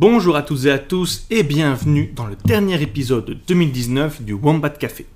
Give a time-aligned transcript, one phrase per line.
[0.00, 4.32] Bonjour à toutes et à tous et bienvenue dans le dernier épisode de 2019 du
[4.32, 5.06] Wombat Café.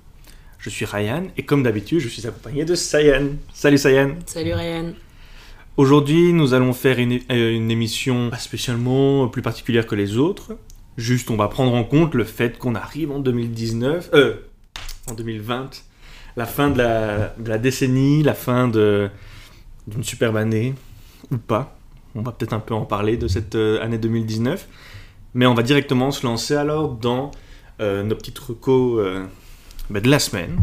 [0.59, 3.27] Je suis Ryan et comme d'habitude je suis accompagné de Sayan.
[3.53, 4.15] Salut Sayan.
[4.25, 4.91] Salut Ryan.
[5.77, 10.57] Aujourd'hui nous allons faire une, euh, une émission pas spécialement plus particulière que les autres.
[10.97, 14.33] Juste on va prendre en compte le fait qu'on arrive en 2019, euh,
[15.09, 15.81] en 2020,
[16.35, 20.73] la fin de la, de la décennie, la fin d'une superbe année,
[21.31, 21.77] ou pas.
[22.15, 24.67] On va peut-être un peu en parler de cette euh, année 2019.
[25.33, 27.31] Mais on va directement se lancer alors dans
[27.79, 29.25] euh, nos petites recos euh,
[29.89, 30.57] bah, de la semaine.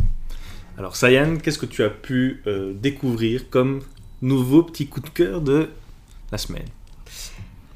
[0.79, 3.81] Alors Sayan, qu'est-ce que tu as pu euh, découvrir comme
[4.23, 5.69] nouveau petit coup de cœur de
[6.31, 6.67] la semaine?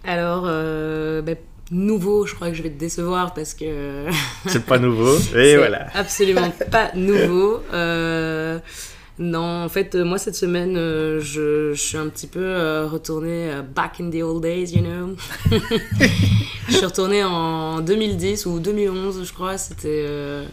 [0.04, 1.36] Alors, ben,
[1.70, 4.06] nouveau, je crois que je vais te décevoir parce que.
[4.46, 5.16] C'est pas nouveau.
[5.34, 5.88] Et voilà.
[5.94, 7.60] Absolument pas nouveau.
[9.18, 12.86] Non, en fait, euh, moi cette semaine, euh, je, je suis un petit peu euh,
[12.88, 15.14] retournée euh, back in the old days, you know.
[16.68, 19.56] je suis retournée en 2010 ou 2011, je crois.
[19.56, 20.04] C'était.
[20.08, 20.44] euh,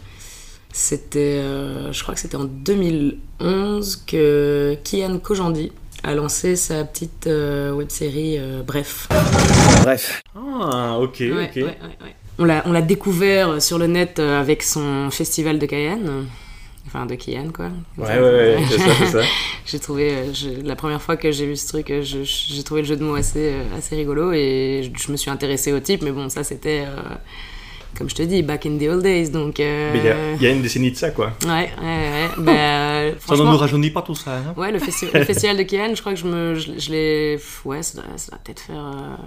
[0.72, 1.40] c'était.
[1.42, 5.72] euh, je crois que c'était en 2011 que Kian Kojandi
[6.04, 9.08] a lancé sa petite web série Bref.
[9.82, 10.22] Bref.
[10.36, 11.56] Ah, ok, Ouais, ok.
[11.56, 11.66] ouais, ouais,
[12.00, 12.14] ouais.
[12.38, 16.26] On l'a, on l'a découvert sur le net avec son festival de Cayenne.
[16.86, 17.66] Enfin, de Cayenne, quoi.
[17.96, 19.20] Ouais, ouais, ouais, c'est ça, c'est ça.
[19.66, 22.62] j'ai trouvé, euh, je- la première fois que j'ai vu ce truc, euh, je- j'ai
[22.64, 25.72] trouvé le jeu de mots assez, euh, assez rigolo et je, je me suis intéressée
[25.72, 27.00] au type, mais bon, ça c'était, euh,
[27.96, 29.60] comme je te dis, back in the old days, donc...
[29.60, 31.32] euh, Mais il y a- il y, a une décennie de ça, quoi.
[31.44, 32.28] Ouais, ouais, ouais.
[32.38, 34.36] Bah, euh, Ça ne nous rajeunit pas tout ça.
[34.38, 34.54] hein.
[34.56, 37.38] Ouais, le, festi- le festival de Cayenne, je crois que je, me, je, je l'ai.
[37.64, 39.18] Ouais, ça doit, ça doit peut-être faire.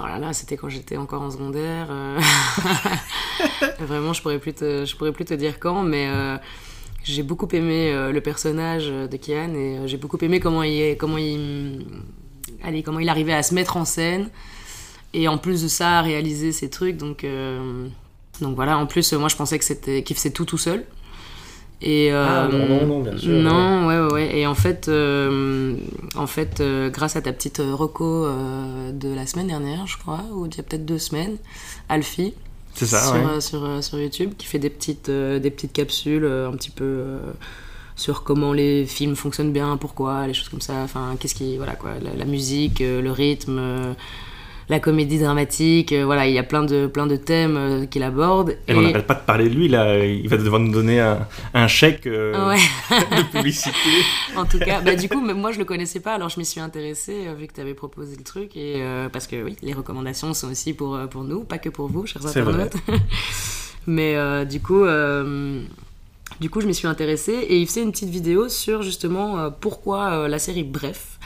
[0.00, 1.88] Oh là là, c'était quand j'étais encore en secondaire.
[1.90, 2.20] euh.
[3.80, 6.36] Vraiment, je pourrais plus te, je pourrais plus te dire quand, mais euh,
[7.04, 11.18] j'ai beaucoup aimé euh, le personnage de Kian et j'ai beaucoup aimé comment il, comment
[11.18, 11.86] il,
[12.62, 14.30] allez, comment il arrivait à se mettre en scène
[15.12, 16.96] et en plus de ça, à réaliser ses trucs.
[16.96, 17.24] Donc,
[18.40, 18.78] donc voilà.
[18.78, 20.84] En plus, moi, je pensais que c'était qu'il faisait tout tout seul.
[21.86, 23.30] Et Ah, euh, non, non, non, bien sûr.
[23.42, 24.38] non, ouais, ouais, ouais.
[24.38, 25.76] Et en fait, euh,
[26.16, 28.26] en fait euh, grâce à ta petite reco
[28.92, 31.36] de la semaine dernière, je crois, ou il y a peut-être deux semaines,
[31.90, 32.32] Alfie,
[32.74, 33.40] C'est ça, sur, ouais.
[33.42, 37.18] sur, sur YouTube, qui fait des petites, des petites capsules un petit peu
[37.96, 40.76] sur comment les films fonctionnent bien, pourquoi, les choses comme ça.
[40.82, 43.94] Enfin, qu'est-ce qui, voilà quoi, la, la musique, le rythme.
[44.68, 48.02] La comédie dramatique, euh, voilà, il y a plein de, plein de thèmes euh, qu'il
[48.02, 48.56] aborde.
[48.66, 49.98] Et on n'arrête pas de parler de lui, là.
[50.04, 52.56] Il va devoir nous donner un, un chèque euh, Ouais.
[52.90, 53.70] de publicité.
[54.36, 56.60] En tout cas, bah, du coup, moi je le connaissais pas, alors je m'y suis
[56.60, 58.56] intéressée vu que tu avais proposé le truc.
[58.56, 58.82] Et,
[59.12, 62.22] parce que oui, les recommandations sont aussi pour, pour nous, pas que pour vous, chers
[62.22, 62.52] C'est vrai.
[62.54, 62.76] internautes.
[63.86, 64.84] Mais du coup.
[66.40, 70.26] du coup, je m'y suis intéressée et il faisait une petite vidéo sur justement pourquoi
[70.26, 71.18] la série Bref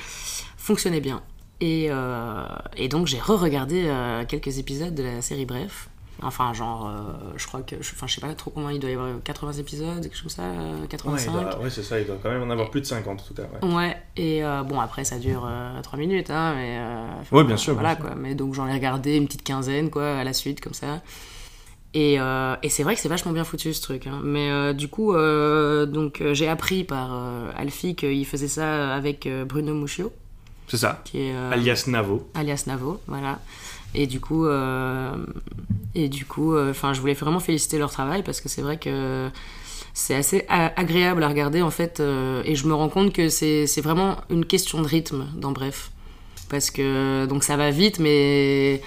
[0.57, 1.23] fonctionnait bien.
[1.61, 2.45] Et, euh,
[2.77, 5.89] et donc, j'ai re-regardé euh, quelques épisodes de la série Bref.
[6.21, 7.77] Enfin, genre, euh, je crois que.
[7.81, 10.35] je- Enfin, je sais pas trop comment il doit y avoir 80 épisodes, quelque chose
[10.35, 11.31] comme ça, euh, Ouais, 85.
[11.31, 13.25] il doit- ouais, c'est ça, il doit quand même en avoir plus de 50 en
[13.25, 13.45] tout cas.
[13.63, 13.75] Ouais.
[13.75, 15.49] Ouais, et euh, bon, après ça dure
[15.85, 16.81] 3 minutes, hein, mais.
[17.37, 18.13] Ouais, bien sûr, Voilà, bien sûr.
[18.15, 18.21] quoi.
[18.21, 21.03] Mais donc j'en ai regardé une petite quinzaine, quoi, à la suite, comme ça.
[21.95, 24.07] Et, et c'est vrai que c'est vachement bien foutu ce truc.
[24.09, 24.21] hein.
[24.25, 27.11] Mais du coup, donc j'ai appris par
[27.57, 30.13] Alfie qu'il faisait ça avec Bruno Muccio,
[30.69, 31.01] C'est ça.
[31.05, 31.35] qui est.
[31.35, 32.29] euh, Alias Navo.
[32.35, 33.39] alias Navo, voilà.
[33.95, 35.13] Et du coup, euh,
[35.95, 38.77] et du coup, euh, enfin, je voulais vraiment féliciter leur travail parce que c'est vrai
[38.79, 39.31] que
[39.95, 42.01] c'est assez a- agréable à regarder en fait,
[42.45, 45.91] et je me rends compte que c'est c'est vraiment une question de rythme dans Bref,
[46.51, 48.81] parce que donc ça va vite, mais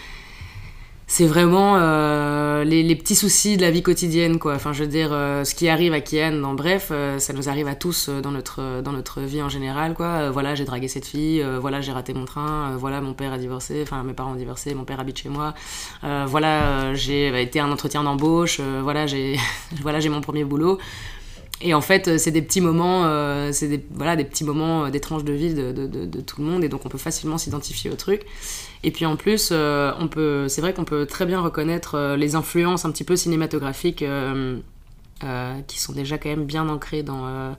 [1.11, 4.55] c'est vraiment euh, les, petits soucis de la vie quotidienne, quoi.
[4.55, 7.49] Enfin, je veux dire, euh, ce qui arrive à Kian, dans bref, euh, ça nous
[7.49, 10.31] arrive à tous dans notre, dans notre vie en général, quoi.
[10.31, 13.81] Voilà, j'ai dragué cette fille, voilà, j'ai raté mon train, voilà, mon père a divorcé,
[13.83, 15.53] enfin, mes parents ont divorcé, mon père habite chez moi,
[16.01, 19.37] voilà, j'ai bah, été un entretien d'embauche, voilà, j'ai
[19.81, 20.79] voilà, j'ai mon premier boulot.
[21.63, 25.33] Et en fait, c'est des petits moments, euh, c'est des, voilà, des petits moments, de
[25.33, 28.25] vie de tout le monde, et donc on peut facilement s'identifier au truc.
[28.83, 32.15] Et puis en plus, euh, on peut, c'est vrai qu'on peut très bien reconnaître euh,
[32.17, 34.57] les influences un petit peu cinématographiques euh,
[35.67, 37.55] qui sont déjà quand même bien ancrées dans,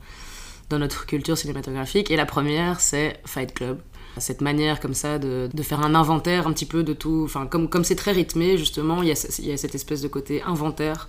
[0.69, 2.11] dans notre culture cinématographique.
[2.11, 3.79] Et la première, c'est Fight Club.
[4.19, 7.23] Cette manière comme ça de, de faire un inventaire un petit peu de tout.
[7.25, 10.03] Enfin, comme comme c'est très rythmé, justement, il y, a, il y a cette espèce
[10.03, 11.09] de côté inventaire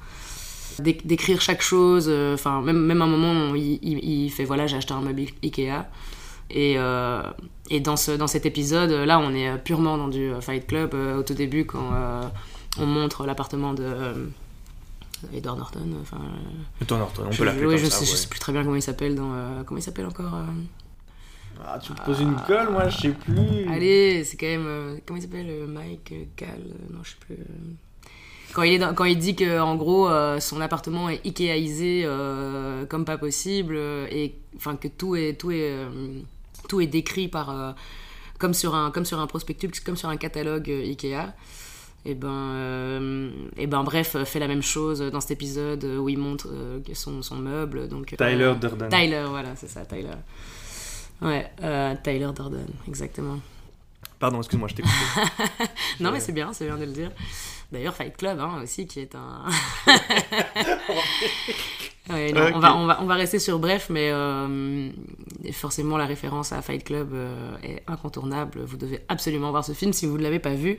[0.80, 2.10] d'é- d'écrire chaque chose.
[2.34, 5.86] Enfin, même, même un moment, il- il fait voilà, j'ai acheté un meuble Ikea.
[6.56, 7.24] Et, euh,
[7.72, 10.94] et dans, ce, dans cet épisode, là, on est purement dans du euh, Fight Club
[10.94, 12.22] euh, au tout début quand euh,
[12.80, 14.14] on montre l'appartement de euh,
[15.34, 15.80] Edward Norton.
[16.02, 16.20] Enfin,
[16.82, 17.98] Edward Norton, on je, peut l'appeler oui, comme je ça.
[18.00, 18.18] sais, je ouais.
[18.18, 19.34] sais plus très bien comment il s'appelle dans.
[19.34, 23.10] euh, comment il s'appelle encore euh, Ah, tu me poses une colle, moi, je sais
[23.10, 23.68] plus.
[23.70, 24.66] Allez, c'est quand même.
[24.68, 26.60] euh, comment il s'appelle Mike Cal
[26.92, 27.38] Non, je sais plus.
[28.54, 32.04] Quand il, est dans- quand il dit que en gros euh, son appartement est Ikeaisé
[32.06, 35.90] euh, comme pas possible euh, et enfin que tout est tout est euh,
[36.68, 37.72] tout est décrit par euh,
[38.40, 41.34] comme sur un comme sur un prospectus comme sur un catalogue euh, Ikea
[42.06, 46.18] et ben euh, et ben bref fait la même chose dans cet épisode où il
[46.18, 46.50] montre
[46.94, 48.90] son, son meuble donc Tyler Durden.
[48.90, 50.10] Tyler voilà c'est ça Tyler
[51.22, 51.50] ouais
[52.04, 53.40] Tyler Durden exactement
[54.20, 55.66] Pardon, excuse-moi, je t'ai coupé.
[56.00, 57.12] non, mais c'est bien, c'est bien de le dire.
[57.74, 59.44] D'ailleurs, Fight Club hein, aussi, qui est un.
[62.10, 62.52] Ouais, non, Ok.
[62.56, 64.90] on, va, on, va, on va rester sur bref, mais euh,
[65.54, 68.60] forcément, la référence à Fight Club euh, est incontournable.
[68.66, 70.78] Vous devez absolument voir ce film si vous ne l'avez pas vu,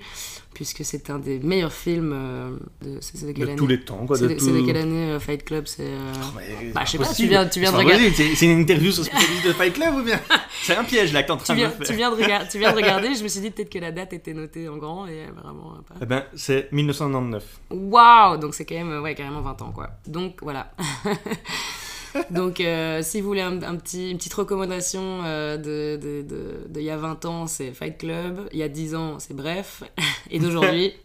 [0.52, 2.50] puisque c'est un des meilleurs films euh,
[2.82, 3.00] de.
[3.32, 4.18] Quelle De année tous les temps, quoi.
[4.18, 5.92] C'est de quelle année Fight Club C'est.
[6.36, 9.04] Mais Bah, je sais pas tu viens- tu viens de regarder- C'est une interview sur
[9.04, 10.20] spécialiste de Fight Club ou bien?
[10.62, 11.96] C'est un piège là que t'es en train tu, viens, de me tu, faire.
[11.96, 14.12] viens de regarder, tu viens de regarder, je me suis dit peut-être que la date
[14.12, 15.94] était notée en grand et vraiment pas.
[16.00, 17.44] Eh ben, c'est 1999.
[17.70, 19.88] Waouh Donc c'est quand même, ouais, carrément 20 ans, quoi.
[20.06, 20.72] Donc voilà.
[22.30, 26.68] Donc euh, si vous voulez un, un petit, une petite recommandation euh, de, de, de,
[26.68, 28.40] de il y a 20 ans, c'est Fight Club.
[28.52, 29.82] Il y a 10 ans, c'est Bref.
[30.30, 30.92] Et d'aujourd'hui,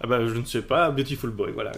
[0.00, 1.72] Ah bah, je ne sais pas, Beautiful Boy, voilà.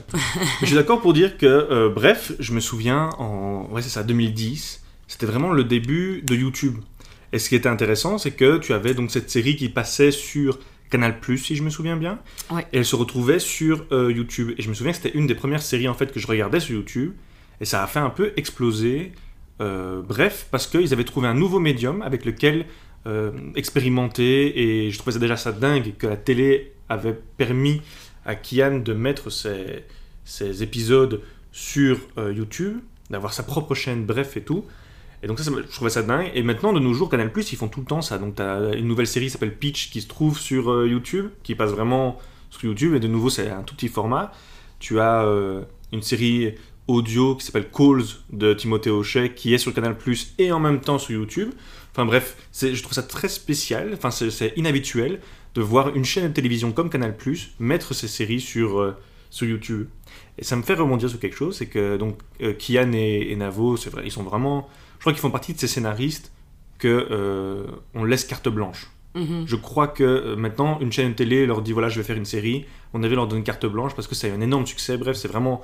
[0.60, 4.02] je suis d'accord pour dire que, euh, bref, je me souviens en, ouais c'est ça,
[4.02, 6.74] 2010, c'était vraiment le début de YouTube.
[7.32, 10.58] Et ce qui était intéressant, c'est que tu avais donc cette série qui passait sur
[10.90, 12.18] Canal+, si je me souviens bien,
[12.50, 12.66] Ouais.
[12.72, 14.54] et elle se retrouvait sur euh, YouTube.
[14.58, 16.58] Et je me souviens que c'était une des premières séries en fait que je regardais
[16.58, 17.12] sur YouTube,
[17.60, 19.12] et ça a fait un peu exploser.
[19.60, 22.66] euh, bref, parce qu'ils avaient trouvé un nouveau médium avec lequel
[23.06, 27.80] euh, expérimenter, et je trouvais ça déjà ça dingue que la télé avait permis
[28.24, 31.22] à Kian de mettre ses, épisodes
[31.52, 34.64] sur euh, YouTube, d'avoir sa propre chaîne, bref et tout.
[35.22, 36.30] Et donc ça, je trouvais ça dingue.
[36.34, 38.18] Et maintenant, de nos jours, Canal+, ils font tout le temps ça.
[38.18, 41.70] Donc t'as une nouvelle série qui s'appelle Pitch qui se trouve sur YouTube, qui passe
[41.70, 42.18] vraiment
[42.50, 42.94] sur YouTube.
[42.94, 44.32] Et de nouveau, c'est un tout petit format.
[44.78, 45.24] Tu as
[45.92, 46.54] une série
[46.88, 49.96] audio qui s'appelle Calls de Timothée Hochet, qui est sur Canal+,
[50.38, 51.50] et en même temps sur YouTube.
[51.92, 55.20] Enfin bref, je trouve ça très spécial, enfin c'est inhabituel
[55.54, 57.16] de voir une chaîne de télévision comme Canal+,
[57.58, 58.94] mettre ses séries sur, euh,
[59.30, 59.88] sur YouTube.
[60.38, 63.36] Et ça me fait rebondir sur quelque chose, c'est que donc euh, Kian et, et
[63.36, 64.68] Navo, c'est vrai, ils sont vraiment,
[64.98, 66.32] je crois qu'ils font partie de ces scénaristes
[66.78, 68.88] que euh, on laisse carte blanche.
[69.14, 69.44] mhm.
[69.46, 72.16] Je crois que euh, maintenant une chaîne de télé leur dit voilà je vais faire
[72.18, 74.98] une série, on avait leur donne carte blanche parce que c'est un énorme succès.
[74.98, 75.62] Bref, c'est vraiment,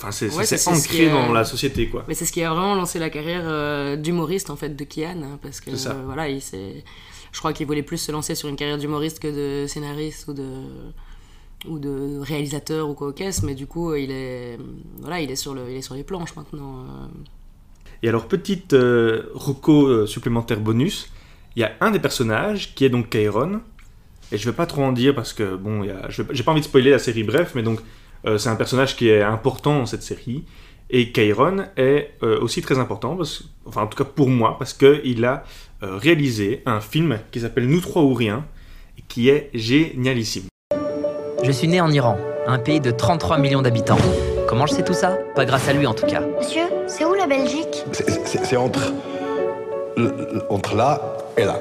[0.00, 2.04] enfin c'est Ouais, ce ancré dans la société quoi.
[2.08, 5.22] Mais c'est ce qui a vraiment lancé la carrière euh, d'humoriste en fait de Kian,
[5.22, 5.92] hein, parce que ça.
[5.92, 6.84] euh, voilà, il s'est-
[7.32, 10.32] je crois qu'il voulait plus se lancer sur une carrière d'humoriste que de scénariste ou
[10.32, 10.48] de
[11.68, 14.58] ou de réalisateur ou quoi au caisse, mais du coup il est
[15.00, 16.80] voilà, il est sur le, il est sur les planches maintenant.
[16.80, 17.06] euh.
[18.02, 21.10] Et alors, petite euh, reco euh, supplémentaire bonus,
[21.54, 23.60] il y a un des personnages qui est donc Kairon.
[24.32, 26.34] Et je vais pas trop en dire parce que, bon, il y a- je vais-
[26.34, 27.82] j'ai pas envie de spoiler la série, bref, mais donc, euh,
[28.24, 30.44] c'est un personnage qui est important dans cette série.
[30.92, 34.74] Et Kairon est euh, aussi très important, parce, enfin, en tout cas pour moi, parce
[34.74, 35.44] qu'il a
[35.84, 38.44] euh, réalisé un film qui s'appelle Nous trois ou rien,
[38.98, 40.44] et qui est génialissime.
[41.44, 43.98] Je suis né en Iran, un pays de 33 millions d'habitants.
[44.48, 45.16] Comment je sais tout ça?
[45.36, 46.22] Pas grâce à lui en tout cas.
[46.40, 47.84] Monsieur, c'est où la Belgique?
[47.92, 48.92] C'est- entre,
[50.50, 51.00] entre là
[51.36, 51.60] et là.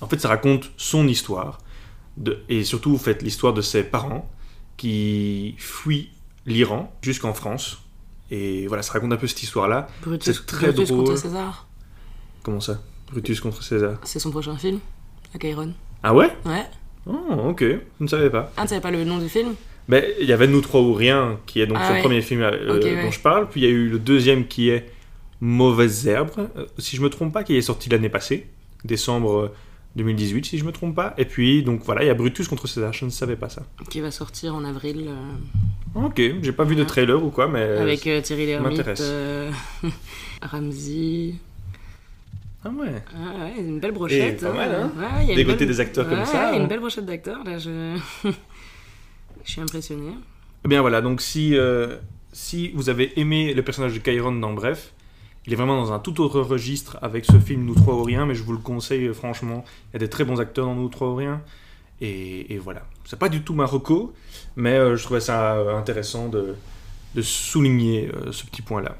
[0.00, 1.58] En fait, ça raconte son histoire,
[2.16, 4.28] de, et surtout, en fait, l'histoire de ses parents
[4.82, 6.08] qui fuient
[6.44, 7.78] l'Iran jusqu'en France.
[8.32, 9.86] Et voilà, ça raconte un peu cette histoire-là.
[10.02, 11.04] Brutus, C'est très Brutus drôle.
[11.06, 11.68] contre César,
[12.42, 12.80] Comment ça?
[13.12, 13.98] Brutus contre César.
[14.02, 14.80] c'est son prochain film,
[15.34, 15.72] à Kairon.
[16.02, 16.36] Ah ouais?
[16.44, 16.66] Ouais.
[17.06, 17.12] Oh,
[17.50, 18.50] ok, je ne savais pas.
[18.56, 19.54] Ah, tu savais pas le nom du film?
[19.86, 22.00] Mais il y avait Nous trois ou rien, qui est donc Ah son ouais.
[22.00, 23.10] premier film euh, dont ouais.
[23.12, 23.48] je parle.
[23.48, 24.90] Puis il y a eu le deuxième qui est
[25.40, 28.48] Mauvaises Herbes, euh, si je me trompe pas, qui est sorti l'année passée,
[28.84, 29.54] décembre euh,
[29.96, 31.14] 2018, si je me trompe pas.
[31.18, 33.62] Et puis, donc voilà, il y a Brutus contre César, je ne savais pas ça.
[33.90, 36.86] qui va sortir en avril euh, Ok, j'ai pas vu de Ouais.
[36.86, 37.60] trailer ou quoi, mais.
[37.62, 39.50] avec euh, Thierry Lhermitte, euh,
[40.42, 41.34] Ramsey.
[42.64, 43.02] Ah ouais.
[43.14, 44.40] Ah ouais, une belle brochette.
[44.40, 46.62] pas mal, hein Ouais, il y a Dégoter belle- des acteurs comme Ouais, ça, Une
[46.62, 46.66] hein.
[46.66, 47.96] belle brochette d'acteurs, là, je...
[49.44, 50.12] je suis impressionnée.
[50.64, 51.96] Eh bien voilà, donc si, euh,
[52.32, 54.92] si vous avez aimé le personnage de Chiron dans Bref,
[55.46, 58.26] il est vraiment dans un tout autre registre avec ce film Nous trois ou rien,
[58.26, 59.64] mais je vous le conseille euh, franchement.
[59.90, 61.42] Il y a des très bons acteurs dans Nous trois ou rien.
[62.00, 62.82] Et, voilà.
[63.04, 64.12] C'est pas du tout Marocco,
[64.56, 66.56] mais euh, je trouvais ça euh, intéressant de,
[67.20, 68.96] souligner ce petit point-là.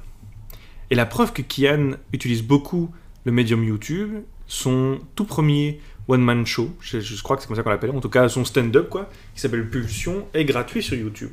[0.90, 2.90] Et la preuve que Kian utilise beaucoup
[3.24, 7.70] le médium YouTube, son tout premier one-man show, je, crois que c'est comme ça qu'on
[7.70, 11.30] l'appelle, en tout cas son stand-up, quoi, qui s'appelle Pulsion, est gratuit sur YouTube.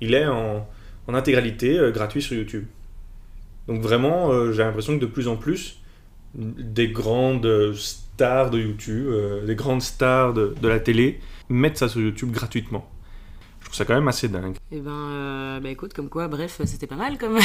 [0.00, 0.66] Il est en,
[1.08, 2.64] intégralité gratuit sur YouTube.
[3.68, 5.80] Donc vraiment, euh, j'ai l'impression que de plus en plus,
[6.34, 11.88] des grandes stars de YouTube, euh, des grandes stars de, de la télé, mettent ça
[11.88, 12.88] sur YouTube gratuitement.
[13.60, 14.56] Je trouve ça quand même assez dingue.
[14.70, 17.38] Et ben, euh, bah écoute, comme quoi, bref, c'était pas mal comme,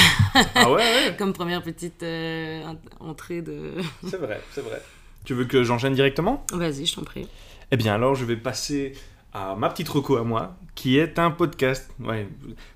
[0.55, 2.61] Ah ouais, ouais, comme première petite euh,
[2.99, 3.71] entrée de.
[4.07, 4.81] c'est vrai, c'est vrai.
[5.23, 6.45] Tu veux que j'enchaîne directement?
[6.51, 7.27] Vas-y, je t'en prie.
[7.71, 8.93] Eh bien alors je vais passer
[9.33, 11.89] à ma petite reco à moi, qui est un podcast.
[11.99, 12.27] Ouais,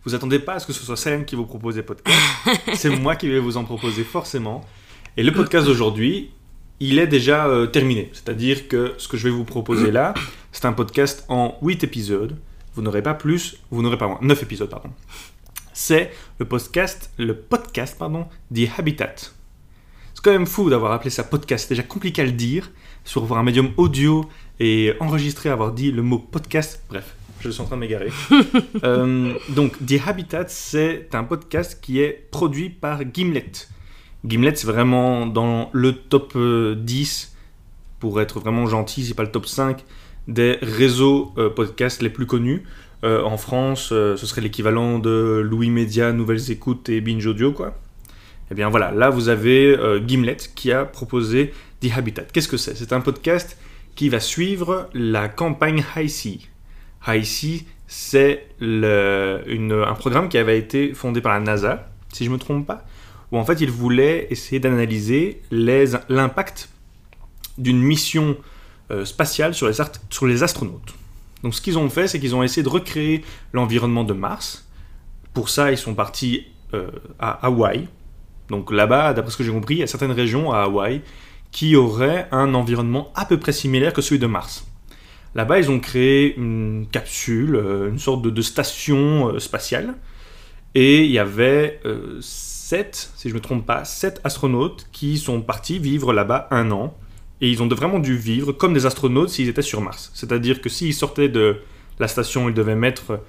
[0.05, 2.17] vous- attendez pas à ce que ce soit Sam qui vous propose des podcasts.
[2.75, 4.61] C'est moi qui vais vous en proposer forcément.
[5.17, 6.31] Et le podcast d'aujourd'hui,
[6.79, 8.09] il est déjà euh, terminé.
[8.13, 10.13] C'est-à-dire que ce que je vais vous proposer là,
[10.51, 12.37] c'est un podcast en 8 épisodes.
[12.75, 14.17] Vous n'aurez pas plus, vous n'aurez pas moins.
[14.21, 14.89] 9 épisodes, pardon.
[15.73, 19.15] C'est le podcast, le podcast, pardon, The Habitat.
[19.17, 21.65] C'est quand même fou d'avoir appelé ça podcast.
[21.67, 22.71] C'est déjà compliqué à le dire
[23.03, 24.27] sur un médium audio
[24.59, 26.83] et enregistré avoir dit le mot podcast.
[26.89, 28.11] Bref, je suis en train de m'égarer.
[28.83, 33.51] Euh, donc, The Habitat, c'est un podcast qui est produit par Gimlet.
[34.25, 37.33] Gimlet, c'est vraiment dans le top euh, 10,
[37.99, 39.85] pour être vraiment gentil, c'est pas le top 5,
[40.27, 42.63] des réseaux euh, podcasts les plus connus.
[43.03, 47.51] Euh, en France, euh, ce serait l'équivalent de Louis Média, Nouvelles Écoutes et Binge Audio,
[47.51, 47.77] quoi.
[48.49, 52.23] Eh bien voilà, là vous avez euh, Gimlet qui a proposé The Habitat.
[52.31, 52.75] Qu'est-ce que c'est?
[52.75, 53.57] C'est un podcast
[53.95, 56.47] qui va suivre la campagne High Sea.
[57.07, 62.35] High Sea, c'est un programme qui avait été fondé par la NASA, si je ne
[62.35, 62.85] me trompe pas,
[63.31, 66.69] où en fait il voulait essayer d'analyser l'impact
[67.57, 68.35] d'une mission
[68.91, 70.93] euh, spatiale sur les, art- sur les astronautes.
[71.43, 74.67] Donc ce qu'ils ont fait, c'est qu'ils ont essayé de recréer l'environnement de Mars.
[75.33, 77.87] Pour ça, ils sont partis euh, à Hawaï.
[78.49, 81.01] Donc là-bas, d'après ce que j'ai compris, il y a certaines régions à Hawaï
[81.53, 84.65] qui auraient un environnement à peu près similaire que celui de Mars.
[85.35, 89.93] Là-bas, ils ont créé une capsule, euh, une sorte de, station euh, spatiale.
[90.75, 95.17] Et il y avait euh, sept, si je ne me trompe pas, sept astronautes qui
[95.17, 96.97] sont partis vivre là-bas un an.
[97.39, 100.11] Et ils ont vraiment dû vivre comme des astronautes s'ils étaient sur Mars.
[100.15, 101.57] C'est-à-dire que s'ils sortaient de
[101.99, 103.19] la station, ils devaient mettre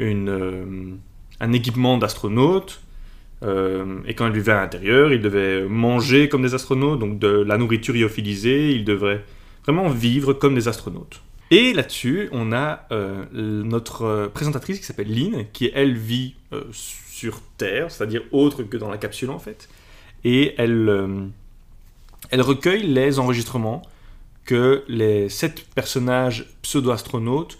[0.00, 2.82] un équipement d'astronaute.
[3.42, 7.28] Euh, et quand ils vivaient à l'intérieur, ils devaient manger comme des astronautes, donc de
[7.28, 8.72] la nourriture lyophilisée.
[8.72, 9.24] Ils devraient
[9.64, 11.22] vraiment vivre comme des astronautes.
[11.50, 16.34] Et là-dessus, on a euh, notre euh, présentatrice qui s'appelle Lynn, qui elle vit
[16.72, 19.68] sur Terre, c'est-à-dire autre que dans la capsule en fait.
[20.24, 21.30] Et elle,
[22.30, 23.82] elle recueille les enregistrements
[24.44, 27.56] que les sept personnages pseudo-astronautes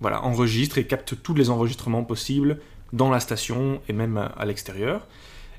[0.00, 2.58] voilà, enregistrent et captent tous les enregistrements possibles
[2.92, 5.06] dans la station et même à, l'extérieur.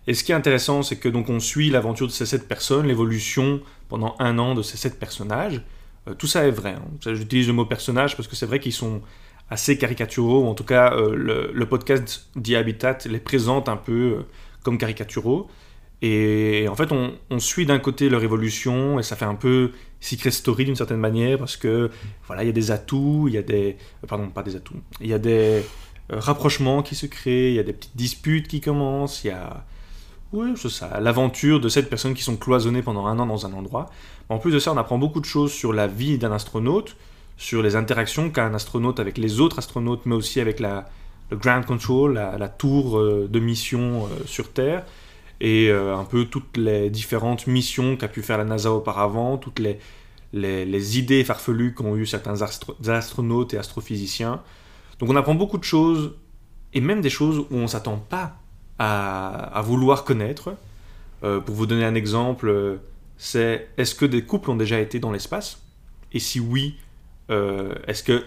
[0.07, 2.87] Et ce qui est intéressant, c'est que donc on suit l'aventure de ces sept personnes,
[2.87, 5.61] l'évolution pendant un an de ces sept personnages.
[6.07, 6.75] Euh, tout ça est vrai.
[6.77, 7.13] hein.
[7.13, 9.01] J'utilise le mot personnage parce que c'est vrai qu'ils sont
[9.49, 10.47] assez caricaturaux.
[10.47, 14.25] En tout cas, euh, le, podcast The Habitat les présente un peu euh,
[14.63, 15.49] comme caricaturaux.
[16.01, 20.31] Et en fait, on, suit d'un côté leur évolution et ça fait un peu Secret
[20.31, 21.89] Story d'une certaine manière parce que
[22.25, 23.75] voilà, il y a des atouts, il y a des
[24.07, 25.61] pardon, pas des atouts, il y a des
[26.11, 29.31] euh, rapprochements qui se créent, il y a des petites disputes qui commencent, il y
[29.31, 29.65] a
[30.31, 33.53] oui, c'est ça, l'aventure de sept personnes qui sont cloisonnées pendant un an dans un
[33.53, 33.89] endroit.
[34.29, 36.95] En plus de ça, on apprend beaucoup de choses sur la vie d'un astronaute,
[37.35, 40.87] sur les interactions qu'a un astronaute avec les autres astronautes, mais aussi avec la,
[41.31, 44.85] le ground control, la, tour euh, de mission euh, sur Terre,
[45.41, 49.79] et un peu toutes les différentes missions qu'a pu faire la NASA auparavant, toutes les,
[50.33, 54.41] les, idées farfelues qu'ont eu certains astro- astronautes et astrophysiciens.
[54.99, 56.13] Donc on apprend beaucoup de choses,
[56.73, 58.35] et même des choses où on ne s'attend pas
[58.77, 60.55] à, vouloir connaître.
[61.23, 62.79] Euh, pour vous donner un exemple,
[63.17, 65.61] c'est est-ce que des couples ont déjà été dans l'espace?
[66.13, 66.75] Et si oui,
[67.29, 68.23] euh, est-ce que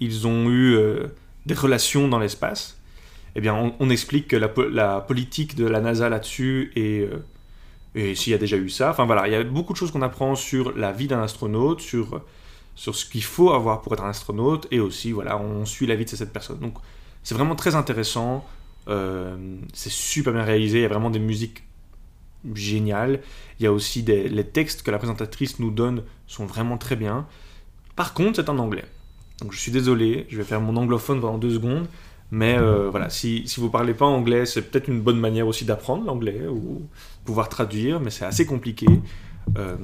[0.00, 1.08] ils ont eu euh,
[1.46, 2.78] des relations dans l'espace?
[3.34, 7.08] Eh bien, on, explique que la, po- la politique de la NASA là-dessus et,
[7.94, 8.90] et s'il y a déjà eu ça.
[8.90, 11.80] Enfin voilà, il y a beaucoup de choses qu'on apprend sur la vie d'un astronaute,
[11.80, 12.20] sur,
[12.74, 15.94] sur ce qu'il faut avoir pour être un astronaute, et aussi, voilà, on suit la
[15.94, 16.58] vie de ces sept personnes.
[16.58, 16.74] Donc,
[17.22, 18.44] c'est vraiment très intéressant.
[18.88, 19.36] Euh,
[19.72, 20.78] c'est super bien réalisé.
[20.78, 21.64] Il y a vraiment des musiques
[22.54, 23.20] géniales.
[23.60, 26.96] Il y a aussi des, les textes que la présentatrice nous donne sont vraiment très
[26.96, 27.26] bien.
[27.94, 28.84] Par contre, c'est en anglais.
[29.40, 31.86] Donc je suis désolé, je vais faire mon anglophone pendant deux secondes.
[32.30, 35.66] Mais euh, voilà, si, si vous parlez pas anglais, c'est peut-être une bonne manière aussi
[35.66, 36.82] d'apprendre l'anglais ou
[37.26, 38.86] pouvoir traduire, mais c'est assez compliqué.
[39.58, 39.76] Euh,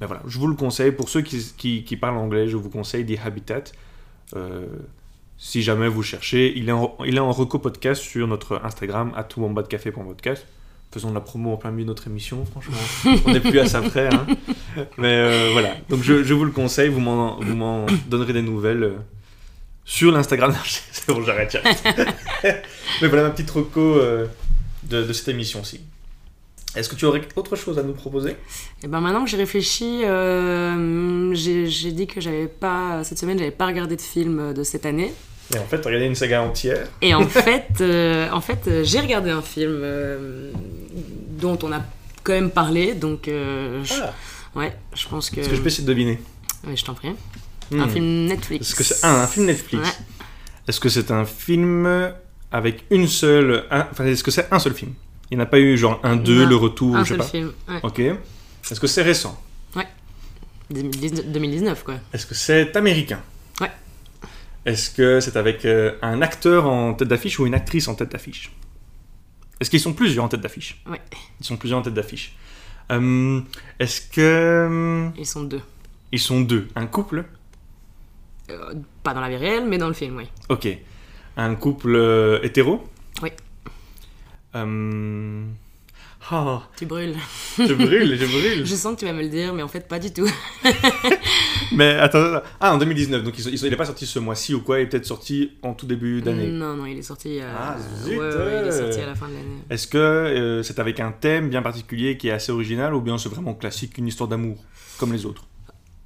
[0.00, 0.92] mais voilà, je vous le conseille.
[0.92, 3.64] Pour ceux qui, qui, qui parlent anglais, je vous conseille The Habitat.
[4.36, 4.66] Euh,
[5.36, 9.12] si jamais vous cherchez, il est en, il est en reco podcast sur notre Instagram,
[9.16, 10.46] at podcast.
[10.92, 12.76] Faisons de la promo en plein milieu de notre émission, franchement.
[13.26, 14.08] On n'est plus à ça près.
[14.12, 14.26] hein.
[14.96, 18.96] Mais euh, voilà, donc je, je vous le conseille, vous m'en donnerez des nouvelles euh,
[19.84, 20.54] sur l'Instagram.
[20.64, 21.56] C'est bon, j'arrête.
[22.42, 25.80] Mais voilà ma petite reco de, de cette émission-ci.
[26.78, 28.36] Est-ce que tu aurais autre chose à nous proposer?
[28.82, 33.50] Et ben maintenant que j'ai réfléchi, euh, j'ai dit que j'avais pas cette semaine, j'avais
[33.50, 35.12] pas regardé de film de cette année.
[35.54, 36.86] Et en fait, regardé une saga entière.
[37.00, 40.52] Et en fait, euh, en fait, euh, j'ai regardé un film euh,
[41.40, 41.82] dont on a
[42.22, 44.14] quand même parlé, donc je- Ah,
[44.54, 45.40] ouais, je pense que.
[45.40, 46.18] est-ce que je peux essayer de deviner?
[46.66, 47.10] Oui, je t'en prie.
[47.70, 47.80] Hmm.
[47.80, 48.68] Un film Netflix.
[48.70, 49.82] Est-ce que c'est un, un film Netflix?
[49.86, 49.94] Ouais.
[50.68, 52.12] Est-ce que c'est un film
[52.52, 53.64] avec une seule...
[53.70, 54.92] un- Enfin, est-ce que c'est un seul film?
[55.30, 57.24] Il n'y en a pas eu genre un, deux, le retour, Un je sais pas.
[57.24, 57.52] film.
[57.68, 57.80] Ouais.
[57.82, 57.98] Ok.
[58.00, 59.40] Est-ce que c'est récent?
[60.70, 61.94] 2019 2019 quoi.
[62.12, 63.22] Est-ce que c'est américain?
[63.58, 63.70] Ouais.
[64.66, 68.12] Est-ce que c'est avec euh, un acteur en tête d'affiche ou une actrice en tête
[68.12, 68.52] d'affiche?
[69.60, 70.82] Est-ce qu'ils sont plusieurs en tête d'affiche?
[70.86, 71.00] Ouais.
[71.40, 72.36] Ils sont plusieurs en tête d'affiche.
[72.92, 73.40] Euh,
[73.78, 75.08] Est-ce que...
[75.16, 75.62] Ils sont deux.
[76.12, 76.68] Ils sont deux.
[76.76, 77.24] Un couple?
[78.50, 80.24] Euh, pas dans la vie réelle, mais dans le film, oui.
[80.50, 80.68] Ok.
[81.38, 82.86] Un couple euh, hétéro?
[83.22, 83.30] Oui.
[84.54, 85.44] Euh,
[86.30, 87.14] Ah, Tu brûles.
[87.58, 88.66] je brûle, je brûle.
[88.66, 90.28] Je sens que tu vas me le dire, mais en fait pas du tout.
[91.72, 92.46] Mais attends, attends.
[92.60, 95.04] ah, en 2019, donc il n'est pas sorti ce mois-ci ou quoi, il est peut-être
[95.06, 96.48] sorti en tout début d'année.
[96.48, 97.38] Non, non, il est sorti.
[97.40, 99.58] euh, Ah, zut, ouais, il est sorti à la fin de l'année.
[99.70, 103.16] Est-ce que euh, c'est avec un thème bien particulier qui est assez original ou bien
[103.18, 104.56] c'est vraiment classique, une histoire d'amour,
[104.98, 105.44] comme les autres?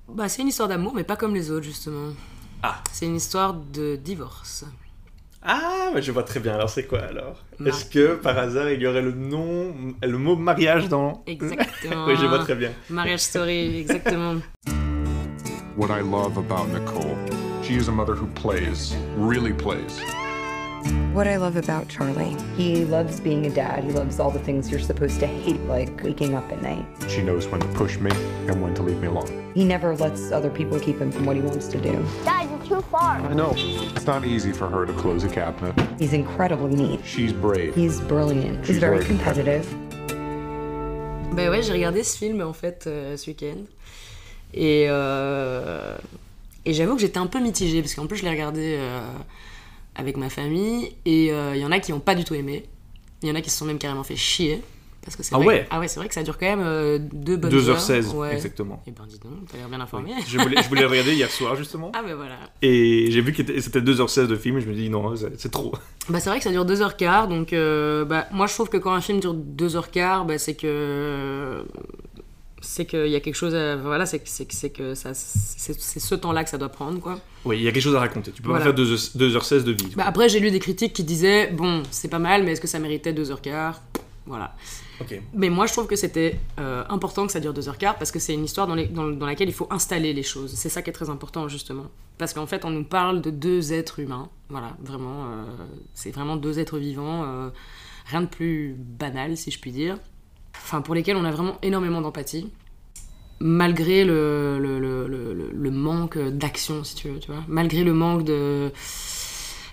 [0.08, 2.10] Bah, c'est une histoire d'amour, mais pas comme les autres, justement.
[2.62, 2.82] Ah.
[2.92, 4.64] C'est une histoire de divorce.
[5.44, 6.54] Ah, mais je vois très bien.
[6.54, 7.42] Alors c'est quoi alors?
[7.58, 12.06] Mar- Est-ce que par hasard il y aurait le nom, le mot mariage dans Exactement.
[12.06, 12.70] Oui, je vois très bien.
[12.90, 14.36] Marriage Story, exactement.
[15.76, 17.16] What I love about Nicole,
[17.62, 20.00] she is a mother who plays, really plays.
[21.14, 23.84] What I love about Charlie, He loves being a dad.
[23.84, 26.84] He loves all the things you're supposed to hate, like waking up at night.
[27.08, 28.10] She knows when to push me
[28.48, 29.50] and when to leave me alone.
[29.54, 32.02] He never lets other people keep him from what he wants to do.
[32.24, 33.20] Dad, you're too far.
[33.20, 33.52] I know.
[33.56, 35.74] It's not easy for her to close a cabinet.
[35.98, 37.00] He's incredibly neat.
[37.04, 37.74] She's brave.
[37.74, 38.60] He's brilliant.
[38.64, 39.66] She's He's very very competitive.
[41.34, 43.64] Bah ouais, j'ai regardé ce film en fait euh, ce week-end.
[44.54, 45.96] Et, euh,
[46.66, 49.00] et j'avoue que j'étais un peu mitigée parce qu'en plus je l'ai regardé euh,
[49.94, 52.64] avec ma famille et il y en a qui n'ont pas du tout aimé.
[53.22, 54.60] Il y en a qui se sont même carrément fait chier.
[55.04, 56.62] Parce que c'est Ah vrai, ouais Ah ouais, c'est vrai que ça dure quand même
[56.64, 57.76] euh, deux bonnes heures.
[57.76, 58.34] 2h16, Ouais.
[58.34, 58.80] exactement.
[58.86, 60.12] Et ben dis donc, t'as l'air bien informé.
[60.28, 61.90] Je voulais, je voulais regarder hier soir justement.
[61.92, 62.36] Ah ben voilà.
[62.62, 65.50] Et j'ai vu que c'était 2h16 de film et je me dis non, c'est c'est
[65.50, 65.72] trop.
[66.08, 68.92] Bah c'est vrai que ça dure 2h15, donc euh, bah, moi je trouve que quand
[68.92, 71.64] un film dure 2h15, bah, c'est que
[72.62, 73.76] c'est qu'il y a quelque chose à...
[73.76, 77.20] Voilà, c'est que, c'est ce temps-là que ça doit prendre, quoi.
[77.44, 78.32] Oui, il y a quelque chose à raconter.
[78.32, 78.64] Tu peux Voilà.
[78.72, 79.92] pas faire 2h16 de vie.
[79.96, 82.66] Bah, après, j'ai lu des critiques qui disaient, bon, c'est pas mal, mais est-ce que
[82.68, 83.74] ça méritait 2h15
[84.26, 84.54] Voilà.
[85.00, 85.20] Ok.
[85.34, 88.34] Mais moi, je trouve que c'était euh, important que ça dure 2h15 parce que c'est
[88.34, 90.52] une histoire dans, les- dans- dans laquelle il faut installer les choses.
[90.54, 91.86] C'est ça qui est très important, justement.
[92.18, 94.28] Parce qu'en fait, on nous parle de deux êtres humains.
[94.48, 95.24] Voilà, vraiment.
[95.24, 95.44] euh,
[95.94, 97.24] c'est vraiment deux êtres vivants.
[97.24, 97.48] euh,
[98.06, 99.96] rien de plus banal, si je puis dire.
[100.56, 102.50] Enfin, pour lesquels on a vraiment énormément d'empathie.
[103.40, 107.42] Malgré le, le, le- le- manque d'action, si tu veux, tu vois.
[107.48, 108.70] Malgré le manque de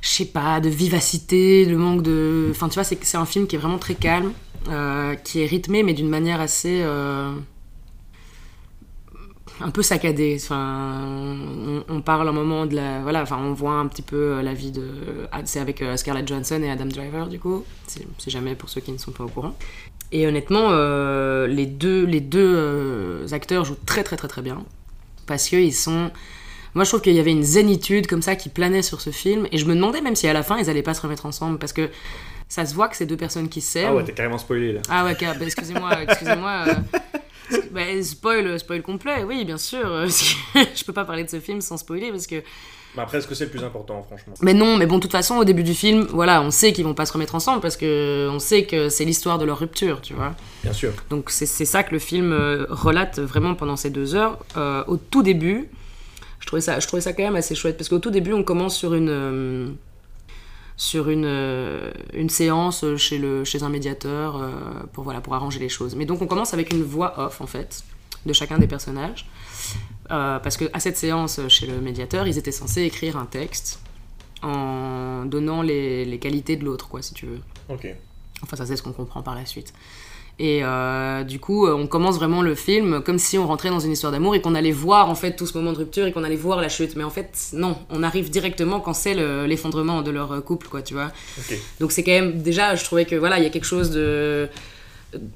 [0.01, 2.47] je sais pas, de vivacité, le manque de...
[2.51, 4.31] Enfin, tu vois, c'est un film qui est vraiment très calme,
[4.69, 6.79] euh, qui est rythmé, mais d'une manière assez...
[6.81, 7.31] euh,
[9.61, 10.39] un peu saccadée.
[10.41, 13.01] Enfin, on, on parle un moment de la...
[13.01, 15.27] Voilà, enfin, on voit un petit peu euh, la vie de...
[15.33, 17.65] ah, C'est avec Scarlett Johansson et Adam Driver, du coup.
[17.85, 19.55] Si jamais pour ceux qui ne sont pas au courant.
[20.11, 24.63] Et honnêtement, euh, les deux, les deux euh, acteurs jouent très très très très bien.
[25.27, 26.11] Parce qu'ils sont...
[26.75, 29.47] Moi, je trouve qu'il y avait une zénitude comme ça qui planait sur ce film.
[29.51, 31.59] Et je me demandais même si à la fin, ils allaient pas se remettre ensemble.
[31.59, 31.89] Parce que
[32.47, 33.89] ça se voit que c'est deux personnes qui s'aiment.
[33.89, 34.81] Ah ouais, t'es carrément spoilé là.
[34.89, 36.65] Ah ouais, bah, excusez-moi, excusez-moi.
[36.67, 40.07] euh, bah, spoil, spoil complet, oui, bien sûr.
[40.07, 42.41] je peux pas parler de ce film sans spoiler parce que.
[42.99, 44.33] Mais après, est-ce que c'est le plus important, franchement?
[44.41, 46.83] Mais non, mais bon, de toute façon, au début du film, voilà, on sait qu'ils
[46.83, 50.01] vont pas se remettre ensemble parce que on sait que c'est l'histoire de leur rupture,
[50.01, 50.35] tu vois.
[50.63, 50.91] Bien sûr.
[51.09, 54.37] Donc c'est ça que le film euh, relate vraiment pendant ces deux heures.
[54.57, 55.69] Euh, au tout début,
[56.41, 58.43] je trouvais, ça, je trouvais ça quand même assez chouette parce qu'au tout début, on
[58.43, 59.69] commence sur une, euh,
[60.75, 64.41] sur une, euh, une séance chez, le, chez un médiateur
[64.91, 65.95] pour, voilà, pour arranger les choses.
[65.95, 67.81] Mais donc on commence avec une voix off en fait
[68.25, 69.25] de chacun des personnages.
[70.11, 73.79] Euh, parce qu'à cette séance chez le médiateur, ils étaient censés écrire un texte
[74.41, 77.39] en donnant les, les qualités de l'autre, quoi, si tu veux.
[77.69, 77.87] Ok.
[78.41, 79.73] Enfin, ça, c'est ce qu'on comprend par la suite.
[80.41, 83.81] Et euh, du coup, euh, on commence vraiment le film comme si on rentrait dans
[83.81, 86.13] une histoire d'amour et qu'on allait voir en fait tout ce moment de rupture et
[86.13, 86.95] qu'on allait voir la chute.
[86.95, 90.69] Mais en fait, non, on arrive directement quand c'est le- l'effondrement de leur euh, couple,
[90.69, 91.11] quoi, tu vois.
[91.37, 91.57] Ok.
[91.81, 94.47] Donc c'est quand même déjà, je trouvais que voilà, il y a quelque chose de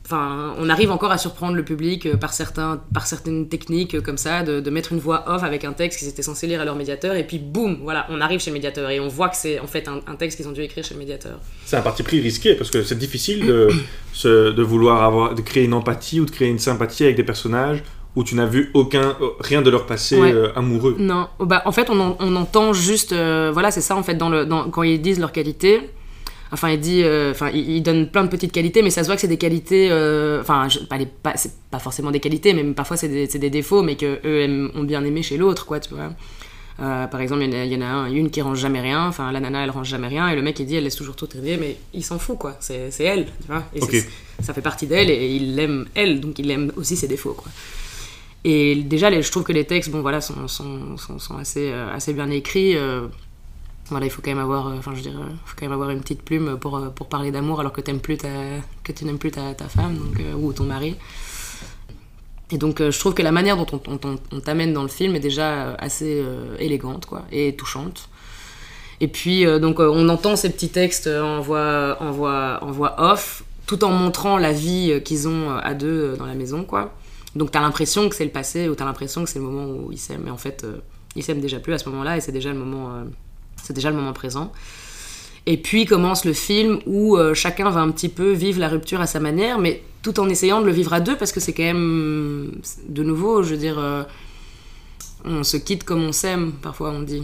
[0.05, 4.01] Enfin, on arrive encore à surprendre le public euh, par, certains, par certaines techniques euh,
[4.01, 6.61] comme ça, de, de mettre une voix off avec un texte qu'ils étaient censés lire
[6.61, 9.29] à leur médiateur, et puis boum, voilà, on arrive chez le médiateur, et on voit
[9.29, 11.39] que c'est en fait un, un texte qu'ils ont dû écrire chez le médiateur.
[11.65, 13.67] C'est un parti pris risqué parce que c'est difficile de,
[14.13, 17.23] se- de vouloir avoir, de créer une empathie ou de créer une sympathie avec des
[17.23, 17.83] personnages
[18.15, 20.31] où tu n'as vu aucun, euh, rien de leur passé Ouais.
[20.31, 20.95] euh, amoureux.
[20.99, 23.11] Non, oh, bah, en fait, on, en- on entend juste.
[23.11, 25.89] euh, voilà, c'est ça, en fait, dans le, dans, quand ils disent leurs qualités.
[26.53, 27.01] Enfin, il dit.
[27.03, 29.27] euh, Enfin, il, il donne plein de petites qualités, mais ça se voit que c'est
[29.27, 29.89] des qualités.
[29.91, 33.49] euh, Enfin, pas, les- pas, c'est pas forcément des qualités, mais parfois c'est des, des
[33.49, 36.13] défauts, mais que eux aiment- ont bien aimé chez l'autre, quoi, tu vois.
[36.79, 38.59] Euh, par exemple, il y en a, il y en a un- une qui range
[38.59, 39.07] jamais rien.
[39.07, 41.15] Enfin, la nana, elle range jamais rien, et le mec, il dit, elle laisse toujours
[41.15, 42.55] tout traîner, mais il s'en fout, quoi.
[42.59, 43.63] C'est c'est elle, tu vois.
[43.75, 43.79] Et
[44.41, 47.51] ça fait partie d'elle, et il l'aime elle, donc il aime aussi ses défauts, quoi.
[48.45, 51.69] Et déjà, les- je trouve que les textes, bon voilà, sont, sont, sont, sont assez,
[51.71, 52.75] euh, assez bien écrits.
[52.75, 53.07] euh,
[54.01, 55.89] il faut quand même avoir, euh, enfin je veux dire, euh, faut quand même avoir
[55.89, 58.29] une petite plume pour, euh, pour parler d'amour alors que plus ta,
[58.83, 59.97] que tu n'aimes plus ta, ta femme
[60.37, 60.95] ou ton mari.
[62.51, 63.99] Et donc je trouve que la manière dont on,
[64.31, 66.23] on- t'amène dans le film est déjà assez
[66.59, 68.09] élégante quoi, et touchante.
[69.01, 73.43] Et puis donc on entend ces petits textes en voix, en voix, en voix off,
[73.65, 76.93] tout en montrant la vie qu'ils ont à deux dans la maison quoi.
[77.35, 79.91] Donc t'as l'impression que c'est le passé ou t'as l'impression que c'est le moment où
[79.91, 80.63] ils s'aiment, mais en fait
[81.15, 83.03] ils s'aiment déjà plus à ce moment-là et c'est déjà le moment,
[83.63, 84.51] c'est déjà le moment présent.
[85.45, 89.01] Et puis commence le film où euh, chacun va un petit peu vivre la rupture
[89.01, 91.53] à sa manière, mais tout en essayant de le vivre à deux parce que c'est
[91.53, 92.51] quand même
[92.87, 94.03] de nouveau, je veux dire, euh,
[95.25, 97.23] on se quitte comme on s'aime, parfois on dit.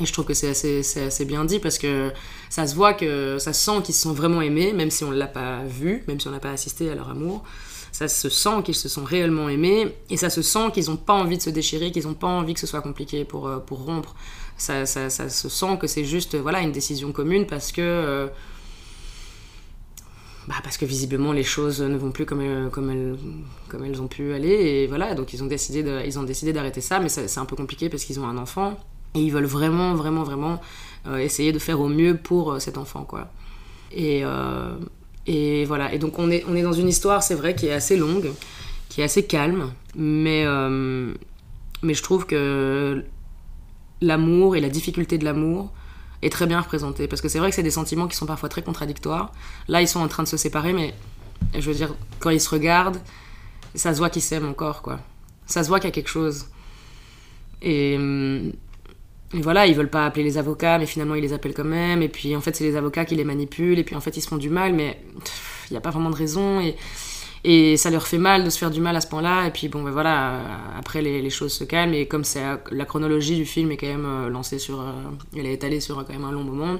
[0.00, 2.12] Et je trouve que c'est assez, assez bien dit parce que
[2.50, 5.10] ça se voit que ça se sent qu'ils se sont vraiment aimés, même si on
[5.10, 7.44] ne l'a pas vu, même si on n'a pas assisté à leur amour.
[7.92, 11.14] Ça se sent qu'ils se sont réellement aimés et ça se sent qu'ils n'ont pas
[11.14, 13.86] envie de se déchirer, qu'ils n'ont pas envie que ce soit compliqué pour, euh, pour
[13.86, 14.14] rompre.
[14.58, 17.80] Ça, ça, se sent que c'est juste voilà, une décision commune parce que.
[17.82, 18.28] euh,
[20.48, 23.16] bah parce que visiblement les choses ne vont plus comme elles, comme elles,
[23.68, 26.80] comme elles ont pu aller et voilà donc ils ont décidé ils ont décidé d'arrêter
[26.80, 28.78] ça mais c'est un peu compliqué parce qu'ils ont un enfant
[29.16, 30.60] et ils veulent vraiment vraiment vraiment
[31.08, 33.28] euh, essayer de faire au mieux pour euh, cet enfant quoi
[33.90, 34.22] et
[35.26, 37.72] et voilà et donc on est on est dans une histoire c'est vrai qui est
[37.72, 38.30] assez longue
[38.88, 40.44] qui est assez calme mais
[41.82, 43.04] mais je trouve que
[44.00, 45.72] l'amour et la difficulté de l'amour
[46.22, 47.08] est très bien représentée.
[47.08, 49.32] Parce que c'est vrai que c'est des sentiments qui sont parfois très contradictoires.
[49.68, 50.94] Là ils sont en train de se séparer mais
[51.54, 53.00] je veux dire quand ils se regardent
[53.74, 55.00] ça se voit qu'ils s'aiment encore quoi.
[55.46, 56.46] Ça se voit qu'il y a quelque chose.
[57.62, 57.98] Et,
[59.32, 62.02] voilà ils veulent pas appeler les avocats mais finalement ils les appellent quand même.
[62.02, 63.78] Et puis en fait c'est les avocats qui les manipulent.
[63.78, 65.00] Et puis en fait ils se font du mal mais
[65.68, 66.60] il n'y a pas vraiment de raison.
[66.60, 66.76] Et
[67.48, 69.46] et ça leur fait mal de se faire du mal à ce point-là.
[69.46, 70.42] Et puis bon, ben voilà, euh,
[70.76, 71.94] après les, choses se calment.
[71.94, 74.84] Et comme c'est euh, la chronologie du film est quand même euh, lancée sur,
[75.34, 76.76] elle est étalée sur quand même un long moment.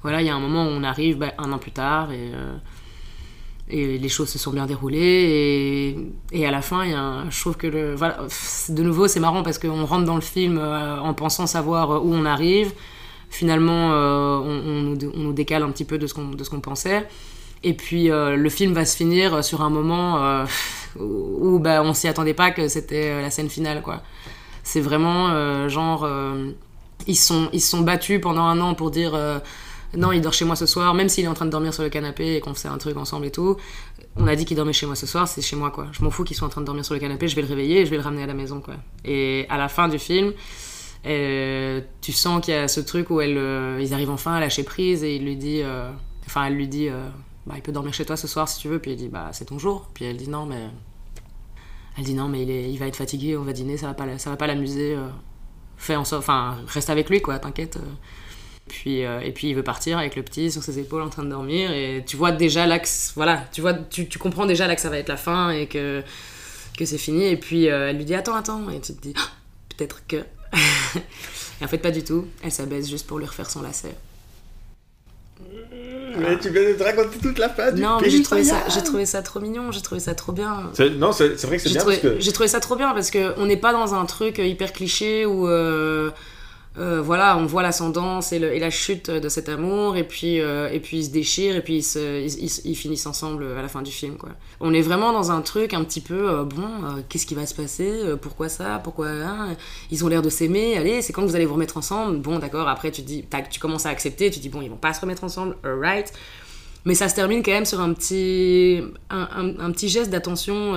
[0.00, 2.30] Voilà, il y a un moment où on arrive ben, un an plus tard et
[3.68, 5.96] et les choses se sont bien déroulées
[6.32, 8.18] et, à la fin il y a un- je trouve que le voilà
[8.68, 12.24] de nouveau c'est marrant parce qu'on rentre dans le film en pensant savoir où on
[12.24, 12.72] arrive
[13.30, 16.60] finalement on, nous, on nous décale un petit peu de ce qu'on de ce qu'on
[16.60, 17.06] pensait
[17.64, 20.44] et puis euh, le film va se finir sur un moment euh,
[20.98, 24.02] où, où, bah, on s'y attendait pas que c'était euh, la scène finale quoi.
[24.64, 26.08] C'est vraiment genre
[27.08, 29.18] ils sont ils sont battus pendant un an pour dire
[29.96, 31.82] non il dort chez moi ce soir même s'il est en train de dormir sur
[31.82, 33.56] le canapé et qu'on fait un truc ensemble et tout.
[34.14, 35.88] On a dit qu'il dormait chez moi ce soir c'est chez moi quoi.
[35.90, 37.48] Je m'en fous qu'il soit en train de dormir sur le canapé je vais le
[37.48, 38.74] réveiller et je vais le ramener à la maison quoi.
[39.04, 40.32] Et à la fin du film
[41.02, 45.02] tu sens qu'il y a ce truc où elle, ils arrivent enfin à lâcher prise
[45.02, 45.60] et il lui dit
[46.24, 46.88] enfin elle lui dit
[47.46, 48.78] bah, il peut dormir chez toi ce soir si tu veux.
[48.78, 49.88] Puis il dit bah c'est ton jour.
[49.94, 50.68] Puis elle dit non mais
[51.98, 53.94] elle dit non mais il, est, il va être fatigué on va dîner ça va
[53.94, 55.08] pas ça va pas l'amuser euh,
[55.76, 57.80] fais en enfin reste avec lui quoi t'inquiète euh.
[58.66, 61.22] puis euh, et puis il veut partir avec le petit sur ses épaules en train
[61.22, 61.70] de dormir.
[61.72, 64.88] Et tu vois déjà c- voilà tu vois tu, tu comprends déjà là que ça
[64.88, 66.02] va être la fin et que
[66.78, 67.24] que c'est fini.
[67.24, 68.70] Et puis elle lui dit attends attends.
[68.70, 69.14] Et tu te dis
[69.76, 70.16] peut-être que
[71.60, 72.26] et en fait pas du tout.
[72.42, 73.94] Elle s'abaisse juste pour lui refaire son lacet
[76.18, 78.56] Mais tu viens de te raconter toute la fin du non mais j'ai trouvé ça
[78.56, 78.64] Ryan.
[78.74, 81.56] j'ai trouvé ça trop mignon j'ai trouvé ça trop bien C'est- Non, c'est c'est vrai
[81.56, 82.20] que c'est j'ai bien trouvé, parce que.
[82.20, 85.24] j'ai trouvé ça trop bien parce que on n'est pas dans un truc hyper cliché
[85.24, 86.10] où euh,
[86.78, 90.70] euh, voilà on voit l'ascendance et, et la chute de cet amour et puis euh,
[90.70, 93.90] et puis ils se déchirent et puis ils, ils- finissent ensemble à la fin du
[93.90, 94.30] film quoi.
[94.60, 96.66] On est vraiment dans un truc un petit peu euh, bon
[97.10, 99.54] qu'est-ce qui va se passer pourquoi ça pourquoi hein
[99.90, 102.18] ils ont l'air de s'aimer allez c'est quand vous allez vous remettre ensemble?
[102.18, 104.94] Bon d'accord après tu dis tu commences à accepter tu dis bon ils vont pas
[104.94, 106.10] se remettre ensemble alright.
[106.84, 110.72] Mais ça se termine quand même sur un petit un, un- petit geste d'attention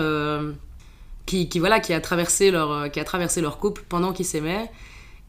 [1.25, 4.69] qui, qui, voilà qui a traversé leur qui a traversé leur couple pendant qu'ils s'aimaient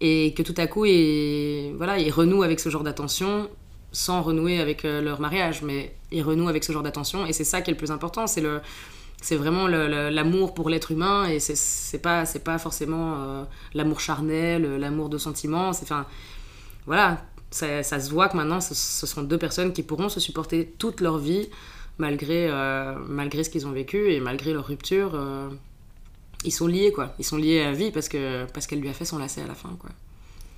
[0.00, 3.48] et que tout à coup ils voilà ils renouent avec ce genre d'attention
[3.92, 7.44] sans renouer avec euh, leur mariage, mais ils renouent avec ce genre d'attention, et c'est
[7.44, 8.60] ça qui est le plus important, c'est le
[9.22, 14.76] c'est vraiment l'amour pour l'être humain et c'est- pas c'est pas forcément euh, l'amour charnel
[14.76, 16.06] l'amour de sentiment c'est enfin
[16.86, 20.66] voilà ça, se voit que maintenant ce, ce sont deux personnes qui pourront se supporter
[20.78, 21.48] toute leur vie
[21.98, 25.48] malgré euh, malgré ce qu'ils ont vécu et malgré leur rupture euh,
[26.46, 28.92] ils sont liés quoi ils sont liés à vie parce que parce qu'elle lui a
[28.94, 29.90] fait son lacet à la fin quoi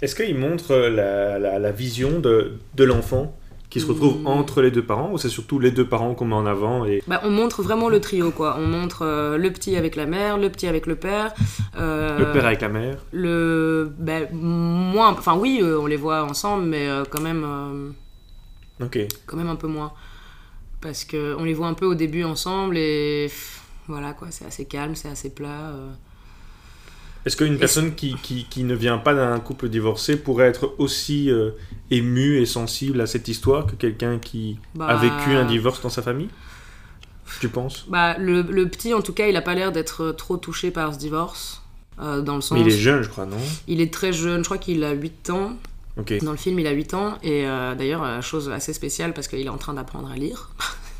[0.02, 3.34] Est-ce qu'il montre la, la- la vision de, de l'enfant
[3.70, 4.26] qui se retrouve Mm.
[4.28, 7.02] entre les deux parents ou c'est surtout les deux parents qu'on met en avant et...
[7.06, 8.56] Bah, on montre vraiment le trio, quoi.
[8.58, 11.34] On montre euh, le petit avec la mère, le petit avec le père.
[11.76, 16.22] euh, Le père avec la mère le ben, moins enfin oui euh, on les voit
[16.24, 17.90] ensemble mais euh, quand même euh,
[18.86, 18.98] Ok.
[19.26, 19.92] quand même un peu moins
[20.80, 23.28] parce que on les voit un peu au début ensemble et
[23.88, 25.90] voilà quoi c'est assez calme c'est assez plat euh.
[27.26, 31.30] Est-ce qu'une personne qui, qui, qui ne vient pas d'un couple divorcé pourrait être aussi
[31.30, 31.50] euh,
[31.90, 34.96] émue et sensible à cette histoire que quelqu'un qui a Bah.
[34.96, 36.28] vécu un divorce dans sa famille?
[37.40, 37.84] Tu penses?
[37.88, 40.94] Bah le, le petit en tout cas il a pas l'air d'être trop touché par
[40.94, 41.62] ce divorce
[42.00, 43.36] euh, dans le sens Mais il est jeune, je crois, non?
[43.66, 45.52] Il est très jeune je crois qu'il a 8 ans.
[46.22, 49.44] Dans le film, il a 8 ans, et euh, d'ailleurs, chose assez spéciale parce qu'il
[49.44, 50.48] est en train d'apprendre à lire.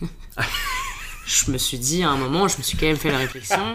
[1.29, 3.75] je me suis dit à un moment, je me suis quand même fait la réflexion.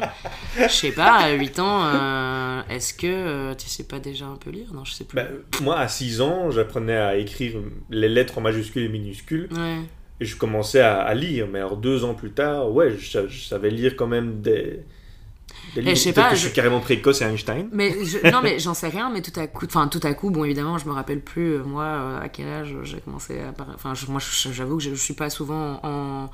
[0.57, 4.35] Je sais pas, à 8 ans, euh, est-ce que euh, tu sais pas déjà un
[4.37, 4.73] peu lire?
[4.73, 5.15] Non, je sais plus.
[5.15, 5.27] Bah,
[5.61, 7.59] moi, à 6 ans, j'apprenais à écrire
[7.91, 9.49] les lettres en majuscules et minuscules.
[9.51, 9.77] Ouais.
[10.19, 11.47] Et je commençais à, à lire.
[11.51, 14.79] Mais alors, deux ans plus tard, ouais, je, sa- je savais lire quand même des.
[15.75, 15.95] des livres.
[15.95, 17.67] je sais pas, que je je- suis carrément précoce et Einstein.
[17.71, 20.31] Mais je- non, mais j'en sais rien, mais tout à coup, enfin tout à coup,
[20.31, 23.53] bon évidemment, je me rappelle plus euh, moi euh, à quel âge j'ai commencé à,
[23.75, 24.19] enfin moi
[24.51, 26.29] j'avoue que je, je suis pas souvent en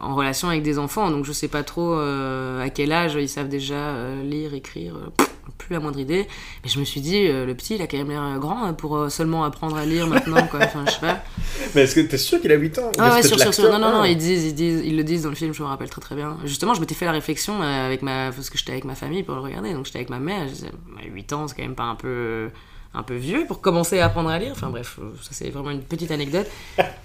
[0.00, 3.28] en relation avec des enfants, donc je sais pas trop euh, à quel âge ils
[3.28, 5.24] savent déjà euh, lire, écrire, euh,
[5.58, 6.26] plus la moindre idée.
[6.62, 9.10] Mais je me suis dit, le petit, il a quand même l'air grand hein, pour
[9.10, 10.60] seulement apprendre à lire maintenant, quoi.
[10.62, 11.22] Enfin, je sais pas.
[11.74, 12.92] Mais est-ce que t'es sûr qu'il a 8 ans?
[12.98, 13.64] Ah ouais, sûr, sûr, sûr.
[13.70, 14.06] Non, non, non, hein.
[14.06, 16.14] ils, disent, ils, disent, ils le disent dans le film, je me rappelle très très
[16.14, 16.36] bien.
[16.44, 18.32] Justement, je m'étais fait la réflexion avec ma.
[18.32, 20.46] Parce que j'étais avec ma famille pour le regarder, donc j'étais avec ma mère.
[20.48, 20.70] Je disais,
[21.06, 22.50] 8 ans, c'est quand même pas un peu.
[22.92, 24.52] un peu vieux pour commencer à apprendre à lire.
[24.52, 26.46] Enfin bref, ça c'est vraiment une petite anecdote.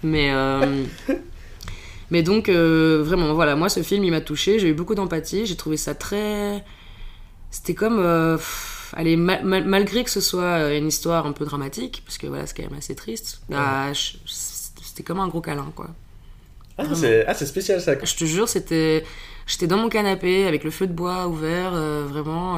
[0.04, 0.32] Mais.
[0.34, 0.84] euh,
[2.12, 5.46] Mais donc, euh, vraiment, voilà, moi ce film il m'a touché, j'ai eu beaucoup d'empathie,
[5.46, 6.64] j'ai trouvé ça très.
[7.52, 8.00] C'était comme.
[8.00, 12.04] euh, pff, allez, ma- ma- malgré que ce soit euh, une histoire un peu dramatique,
[12.06, 15.90] parce que voilà, c'est quand même assez triste, bah, c'était comme un gros câlin, quoi.
[16.78, 17.94] Ah, c'est ah, spécial ça.
[18.04, 19.04] Je te jure, c'était.
[19.48, 22.58] J'étais dans mon canapé avec le feu de bois ouvert, euh, vraiment,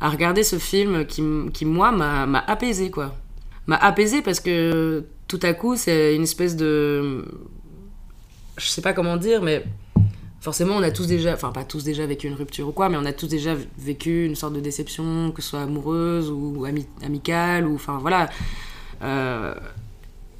[0.00, 3.14] à regarder ce film qui, qui moi, m'a apaisé, quoi.
[3.66, 7.24] M'a apaisé parce que tout à coup, c'est une espèce de.
[8.56, 9.64] Je sais pas comment dire, mais
[10.40, 11.34] forcément, on a tous déjà.
[11.34, 14.24] Enfin, pas tous déjà vécu une rupture ou quoi, mais on a tous déjà vécu
[14.26, 17.74] une sorte de déception, que ce soit amoureuse ou ami- amicale, ou.
[17.74, 18.30] Enfin, voilà.
[19.02, 19.54] Euh,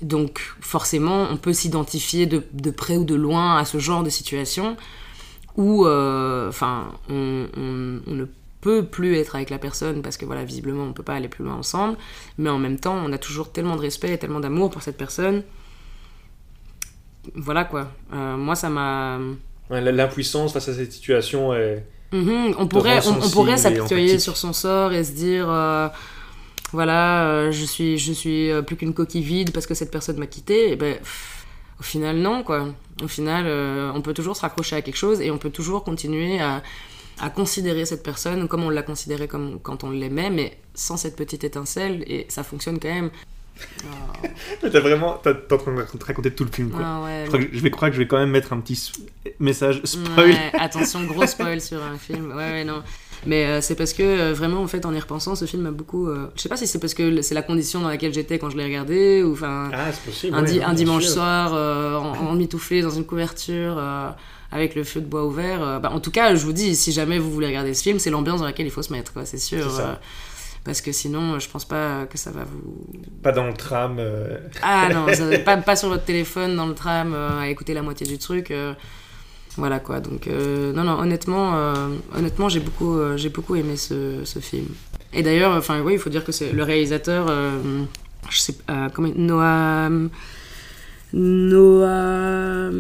[0.03, 4.11] donc forcément, on peut s'identifier de, de près ou de loin à ce genre de
[4.11, 4.77] situation
[5.57, 8.25] où, euh, enfin, on, on- ne
[8.61, 11.45] peut plus être avec la personne parce que voilà, visiblement, on peut pas aller plus
[11.45, 11.97] loin ensemble,
[12.39, 14.97] mais en même temps, on a toujours tellement de respect et tellement d'amour pour cette
[14.97, 15.43] personne.
[17.35, 17.89] Voilà quoi.
[18.13, 19.19] Euh, moi, ça m'a.
[19.71, 21.85] Ouais, L'impuissance face à cette situation est.
[22.13, 25.89] Mhm, on pourrait, on, on pourrait s'apitoyer sur son sort et se dire, euh,
[26.73, 30.27] voilà, euh, je suis, je suis plus qu'une coquille vide parce que cette personne m'a
[30.27, 30.73] quitté.
[30.73, 31.47] Et ben, pff,
[31.81, 32.69] au final, non, quoi.
[33.03, 33.47] Au final,
[33.95, 36.63] on peut toujours se raccrocher à quelque chose et on peut toujours continuer à,
[37.21, 41.17] à considérer cette personne comme on l'a considérée comme quand on l'aimait, mais sans cette
[41.17, 43.11] petite étincelle et ça fonctionne quand même.
[44.63, 45.21] Mais t'as vraiment.
[45.23, 46.81] T'es en train de raconter- tout le film quoi.
[46.85, 48.61] Ah ouais, Je, crois que je vais croire que je vais quand même mettre un
[48.61, 48.93] petit
[49.39, 50.31] message spoil.
[50.31, 52.31] Ouais, attention, gros spoil sur un film.
[52.31, 52.83] Ouais, ouais, non.
[53.27, 55.71] Mais euh, c'est parce que euh, vraiment, en fait, en y repensant, ce film m'a
[55.71, 56.09] beaucoup.
[56.09, 58.51] euh, Je sais pas si c'est parce que c'est la condition dans laquelle j'étais quand
[58.51, 59.71] je l'ai regardé, ou enfin.
[59.73, 59.91] Ah,
[60.33, 61.15] un, di- dimanche sûr.
[61.15, 63.81] soir, euh, en, en mitouflé dans une couverture,
[64.53, 65.81] avec le feu de bois ouvert.
[65.81, 68.11] bah, en tout cas, je vous dis, si jamais vous voulez regarder ce film, c'est
[68.11, 69.59] l'ambiance dans laquelle il faut se mettre, quoi, c'est sûr.
[70.65, 72.87] Parce que sinon, je pense pas que ça va vous.
[73.23, 73.97] Pas dans le tram.
[73.99, 77.75] euh, Ah non, ça- pas, pas sur votre téléphone, dans le tram, euh, à écouter
[77.75, 78.51] la moitié du truc.
[78.51, 78.73] euh,
[79.59, 80.01] voilà quoi.
[80.01, 81.55] Donc, non, non, honnêtement,
[82.17, 84.67] honnêtement j'ai beaucoup, j'ai beaucoup aimé ce, ce film.
[85.13, 87.29] Et d'ailleurs, enfin, oui, il faut dire que c'est le réalisateur,
[88.31, 89.91] je sais pas, comment Noah.
[91.13, 92.71] Noah.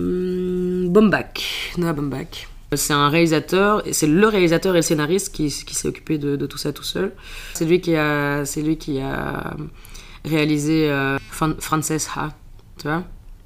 [0.91, 1.73] Baumbach.
[1.79, 2.49] Noah Baumbach.
[2.75, 6.47] C'est un réalisateur, c'est le réalisateur et le scénariste qui, qui s'est occupé de, de
[6.47, 7.13] tout ça tout seul.
[7.55, 9.55] C'est lui qui a, c'est lui qui a
[10.25, 12.35] réalisé euh, Fran- Frances Ha,
[12.79, 13.05] tu vois?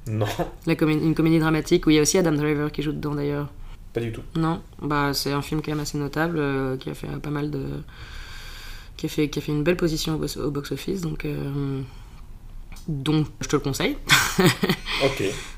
[0.08, 0.26] Non,
[0.66, 3.50] La Une comédie dramatique où il y a aussi Adam Driver qui joue dedans d'ailleurs.
[3.92, 4.22] pas du tout.
[4.36, 7.50] Non, bah c'est un film quand même assez notable euh, qui a fait pas mal
[7.50, 7.64] de,
[8.96, 11.26] qui a fait qui a fait une belle position au, box- au box office donc
[11.26, 11.82] euh,
[12.88, 13.98] Donc, je te le conseille.
[15.04, 15.22] Ok.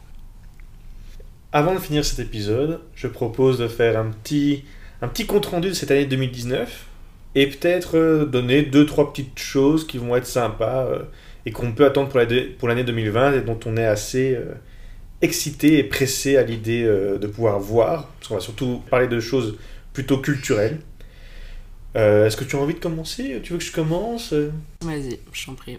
[1.52, 4.64] Avant de finir cet épisode, je propose de faire un petit,
[5.02, 6.86] un petit compte rendu de cette année 2019
[7.34, 11.02] et peut-être euh, donner deux trois petites choses qui vont être sympas euh,
[11.46, 14.34] et qu'on peut attendre pour la dé- pour l'année 2020 et dont on est assez
[14.34, 14.54] euh,
[15.22, 19.18] excité et pressé à l'idée euh, de pouvoir voir parce qu'on va surtout parler de
[19.20, 19.58] choses
[19.92, 20.78] plutôt culturelles.
[21.96, 23.40] Euh, Est-ce que tu as envie de commencer?
[23.42, 24.32] Tu veux que je commence?
[24.84, 25.78] Vas-y, je t'en prie.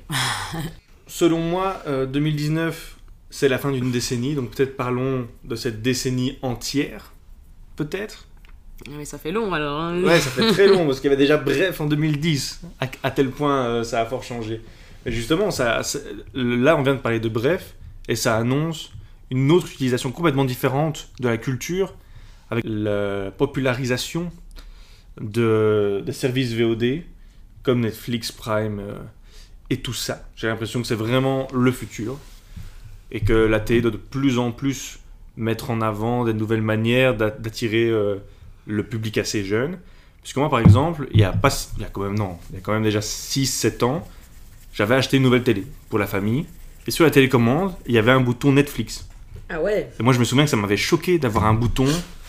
[1.07, 2.97] Selon moi, euh, 2019,
[3.32, 7.13] c'est la fin d'une décennie, donc peut-être parlons de cette décennie entière.
[7.76, 8.28] Peut-être?
[8.96, 9.80] Mais ça fait long alors.
[9.82, 10.02] hein.
[10.04, 13.12] Ouais, ça fait très long, parce qu'il y avait déjà Bref en 2010, à, à
[13.12, 14.62] tel point euh, ça a fort changé.
[15.06, 16.00] Mais justement, ça, ça-
[16.36, 17.74] là on vient de parler de Bref,
[18.08, 18.91] et ça annonce
[19.32, 21.94] une autre utilisation complètement différente de la culture,
[22.50, 24.30] avec la popularisation
[25.20, 27.02] de, des services VOD,
[27.63, 28.96] comme Netflix, Prime euh,
[29.70, 30.28] et tout ça.
[30.36, 32.17] J'ai l'impression que c'est vraiment le futur,
[33.12, 35.00] et que la télé doit de plus en plus
[35.38, 38.17] mettre en avant des nouvelles manières d'a- d'attirer euh,
[38.67, 39.78] le public assez jeune.
[40.21, 42.38] Parce que moi, par exemple, il y a pas, il y a quand même non,
[42.50, 44.08] il y a quand même déjà 6-7 ans,
[44.74, 46.45] j'avais acheté une nouvelle télé pour la famille.
[46.88, 49.08] Et sur la télécommande, il y avait un bouton Netflix.
[49.50, 51.88] Ah ouais Et moi, je me souviens que ça m'avait choqué d'avoir un bouton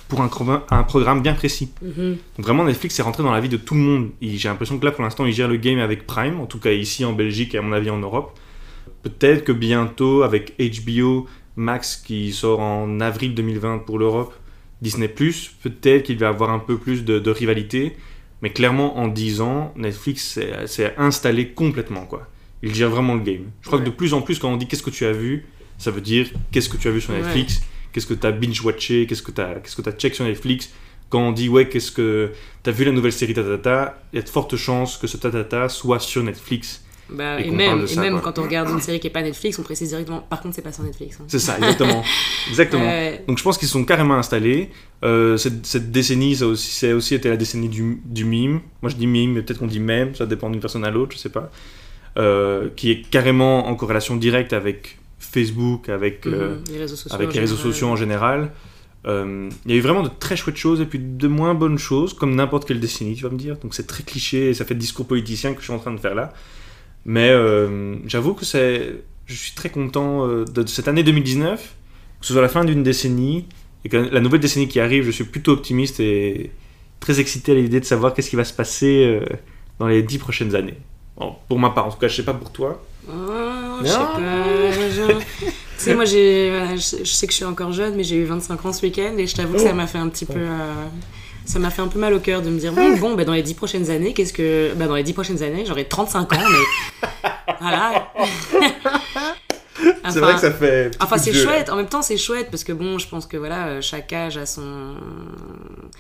[0.09, 1.71] pour un, programme bien précis.
[1.81, 2.19] Mhm.
[2.37, 4.11] Donc vraiment, Netflix est rentré dans la vie de tout le monde.
[4.21, 6.71] J'ai l'impression que là, pour l'instant, ils gèrent le game avec Prime, en tout cas
[6.71, 8.39] ici en Belgique et à mon avis en Europe.
[9.03, 14.33] Peut-être que bientôt, avec HBO Max qui sort en avril 2020 pour l'Europe,
[14.81, 17.97] Disney+, peut-être qu'il va avoir un peu plus de, de rivalité.
[18.43, 22.29] Mais clairement, en 10 ans, Netflix s'est- installé complètement, quoi.
[22.63, 23.45] Il gère vraiment le game.
[23.61, 23.85] Je crois Ouais.
[23.85, 25.47] que de plus en plus, quand on dit qu'est-ce que tu as vu,
[25.79, 27.21] ça veut dire qu'est-ce que tu as vu sur Ouais.
[27.23, 27.61] Netflix,
[27.93, 30.71] qu'est-ce que tu as binge-watché, qu'est-ce que tu as, qu'est-ce que as check sur Netflix.
[31.09, 32.33] Quand on dit ouais, qu'est-ce que
[32.65, 35.17] tu as vu la nouvelle série Tatata, il y a de fortes chances que ce
[35.17, 36.85] Tatata soit sur Netflix.
[37.17, 39.89] Bah, Et même, et quand on regarde une série qui est pas Netflix, on précise
[39.91, 40.21] directement.
[40.21, 41.19] Par contre, c'est pas sur Netflix.
[41.21, 41.25] hein.
[41.29, 42.03] C'est ça, exactement.
[42.49, 42.85] exactement.
[42.85, 43.25] Ouais.
[43.29, 44.71] Donc je pense qu'ils sont carrément installés.
[45.05, 48.61] Euh, cette, cette décennie, ça, aussi, ça a aussi été la décennie du, du mime.
[48.83, 51.13] Moi je dis mime, mais peut-être qu'on dit même, ça dépend d'une personne à l'autre,
[51.17, 51.51] je sais pas.
[52.19, 57.15] Euh, qui est carrément en corrélation directe avec Facebook, avec, euh, Mhm, les réseaux sociaux.
[57.15, 57.73] avec en les réseaux général.
[57.73, 58.51] sociaux en général.
[59.07, 61.79] Euh, Il y a eu vraiment de très chouettes choses et puis de moins bonnes
[61.79, 63.57] choses, comme n'importe quelle décennie, tu vas me dire.
[63.57, 65.99] Donc c'est très cliché et ça fait discours politicien que je suis en train de
[65.99, 66.33] faire là.
[67.05, 68.95] Mais euh, j'avoue que c'est,
[69.27, 71.75] je suis très content euh, de cette année 2019,
[72.21, 73.47] que ce soit la fin d'une décennie
[73.85, 76.53] et que la nouvelle décennie qui arrive, je suis plutôt optimiste et
[77.01, 79.27] très excité à l'idée de savoir qu'est-ce qui va se passer euh,
[79.81, 80.77] dans les dix prochaines années.
[81.17, 82.81] Bon, pour ma part, en tout cas, je sais pas pour toi.
[83.09, 83.13] Oh,
[83.83, 84.19] je sais pas.
[84.71, 85.13] je-
[85.83, 88.25] Tu sais, moi, j'ai, voilà, je, sais que je suis encore jeune, mais j'ai eu
[88.25, 89.65] 25 ans ce week-end et je t'avoue que Oh.
[89.67, 90.35] ça m'a fait un petit peu.
[90.39, 90.85] euh,
[91.45, 93.33] ça m'a fait un peu mal au cœur de me dire bon, bon bah, dans
[93.35, 94.73] les 10 prochaines années, qu'est-ce que.
[94.75, 97.11] Bah, dans les 10 prochaines années, j'aurai 35 ans, mais.
[97.61, 98.13] voilà.
[100.11, 100.91] c'est vrai que ça fait.
[101.01, 101.69] Enfin, c'est chouette.
[101.71, 104.37] En même temps, c'est chouette parce que bon, je pense que voilà, euh, chaque âge
[104.37, 104.95] a son,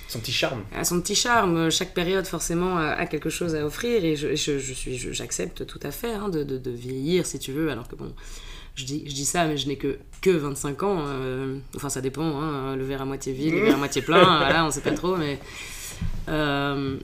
[0.08, 0.62] Son petit charme.
[0.76, 1.70] a son petit charme.
[1.70, 5.12] Chaque période, forcément, a, a quelque chose à offrir et je, je, je suis, je-
[5.12, 7.70] j'accepte tout à fait hein, de, de, de vieillir si tu veux.
[7.70, 8.12] Alors que bon,
[8.74, 10.98] je dis, je dis ça, mais je n'ai que, que 25 ans.
[11.06, 12.40] euh, enfin, ça dépend.
[12.40, 14.22] Hein, le verre à moitié vide, le verre à moitié plein.
[14.38, 15.38] voilà, on sait pas trop, mais.
[16.28, 16.96] euh,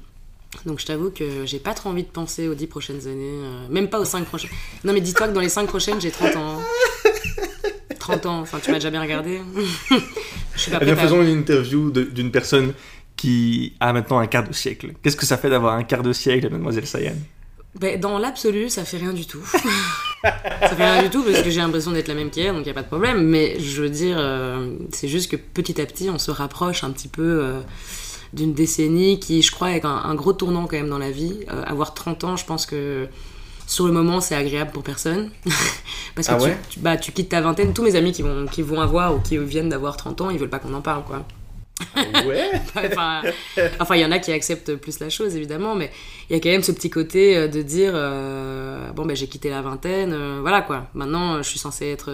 [0.64, 3.68] donc je t'avoue que j'ai pas trop envie de penser aux 10 prochaines années, euh,
[3.68, 4.50] même pas aux 5 prochaines.
[4.83, 6.59] Non mais dis-toi que dans les 5 prochaines, j'ai 30 ans.
[7.98, 9.40] 30 ans, enfin tu m'as déjà bien regardé.
[10.54, 12.72] je suis pas Eh bien, prête à- faisons une interview d'une personne
[13.16, 14.94] qui a maintenant un quart de siècle.
[15.02, 17.14] Qu'est-ce que ça fait d'avoir un quart de siècle, mademoiselle Sayan?
[17.74, 19.42] Ben, dans l'absolu, ça fait rien du tout.
[20.22, 22.70] ça fait rien du tout parce que j'ai l'impression d'être la même qu'hier, donc il
[22.70, 23.22] a pas de problème.
[23.26, 26.90] Mais je veux dire, euh, c'est juste que petit à petit, on se rapproche un
[26.90, 27.61] petit peu euh,
[28.33, 31.37] d'une décennie qui, je crois, est un, un gros tournant quand même dans la vie.
[31.52, 33.07] Euh, avoir 30 ans, je pense que
[33.66, 35.31] sur le moment, c'est agréable pour personne.
[36.14, 36.37] parce que Ah
[36.70, 37.72] tu- bah, tu quittes ta vingtaine.
[37.74, 40.38] Tous mes amis qui vont, qui vont avoir ou qui viennent d'avoir 30 ans, ils
[40.38, 41.24] veulent pas qu'on en parle, quoi.
[42.27, 42.51] Ouais?
[43.81, 45.91] Enfin, il y en a qui acceptent plus la chose, évidemment, mais
[46.29, 49.27] il y a quand même ce petit côté euh, de dire euh, bon, ben j'ai
[49.27, 50.88] quitté la vingtaine, euh, voilà quoi.
[50.95, 52.11] Maintenant, je suis censée être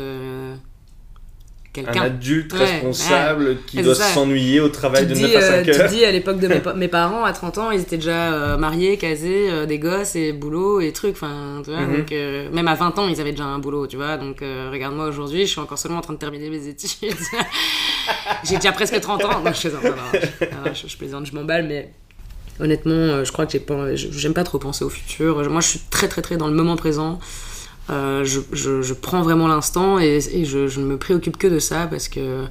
[1.78, 2.02] euh, Un quelqu'un.
[2.02, 5.54] adulte Ouais, responsable qui doit s'ennuyer au travail Tu de te 9 dis, à 5
[5.56, 5.90] euh, tu heures.
[5.90, 8.32] te dis à l'époque de mes, pa- mes parents, à 30 ans, ils étaient déjà
[8.32, 11.14] euh, mariés, casés, euh, des gosses et boulot et trucs.
[11.16, 11.96] Enfin, tu vois, Mhm.
[11.96, 14.16] donc, euh, même à 20 ans, ils avaient déjà un boulot, tu vois.
[14.16, 16.92] Donc, regarde-moi aujourd'hui, je suis encore seulement en train de terminer mes études.
[18.44, 19.40] J'ai déjà presque 30 ans.
[19.44, 21.90] Non, je plaisante, non, non, je, non, je- je plaisante, je m'emballe, mais
[22.61, 25.49] honnêtement, je crois que j'ai pas, j'aime pas trop penser au futur.
[25.51, 27.18] Moi, je suis très, très, très dans le moment présent.
[27.91, 31.47] Euh, je, je, je prends vraiment l'instant et, et je, je ne me préoccupe que
[31.47, 32.47] de ça parce que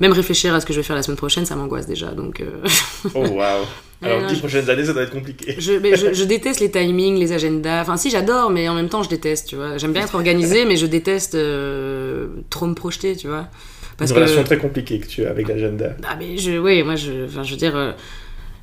[0.00, 2.08] même réfléchir à ce que je vais faire la semaine prochaine, ça m'angoisse déjà.
[2.08, 2.66] Donc, euh,
[3.14, 3.64] Oh waouh.
[4.00, 5.56] Alors, dix prochaines années, ça doit être compliqué.
[5.58, 7.82] je, mais je, déteste les timings, les agendas.
[7.82, 9.76] Enfin, si, j'adore, mais en même temps, je déteste, tu vois.
[9.76, 13.48] J'aime bien être organisée, mais je déteste euh, trop me projeter, tu vois.
[13.96, 14.20] Parce Une que.
[14.22, 15.96] relation très compliquée que tu as avec l'agenda.
[16.08, 17.90] Ah, mais je, oui, moi, je, enfin, je veux dire, euh,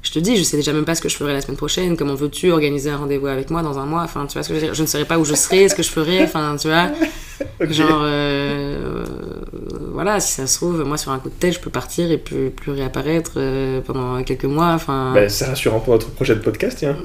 [0.06, 1.97] je te dis, je sais déjà même pas ce que je ferai la semaine prochaine.
[1.97, 4.56] Comment veux-tu organiser un rendez-vous avec moi dans un mois Enfin, tu vois ce que
[4.56, 6.24] je veux dire Je ne saurais pas où je serai, ce que je ferai.
[6.24, 6.89] Enfin, tu vois.
[7.70, 9.06] Genre, euh, euh,
[9.93, 12.18] voilà, si ça se trouve, moi, sur un coup de tête, je peux partir et
[12.18, 14.72] plus, plus réapparaître euh, pendant quelques mois.
[14.74, 16.95] Enfin, Bah, c'est rassurant pour notre prochain podcast, tiens.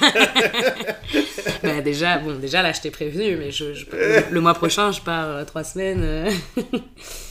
[1.62, 3.86] bah, déjà, bon, déjà, là, je t'ai prévenu, mais je, je-
[4.30, 6.30] le mois prochain, je pars euh, trois semaines euh,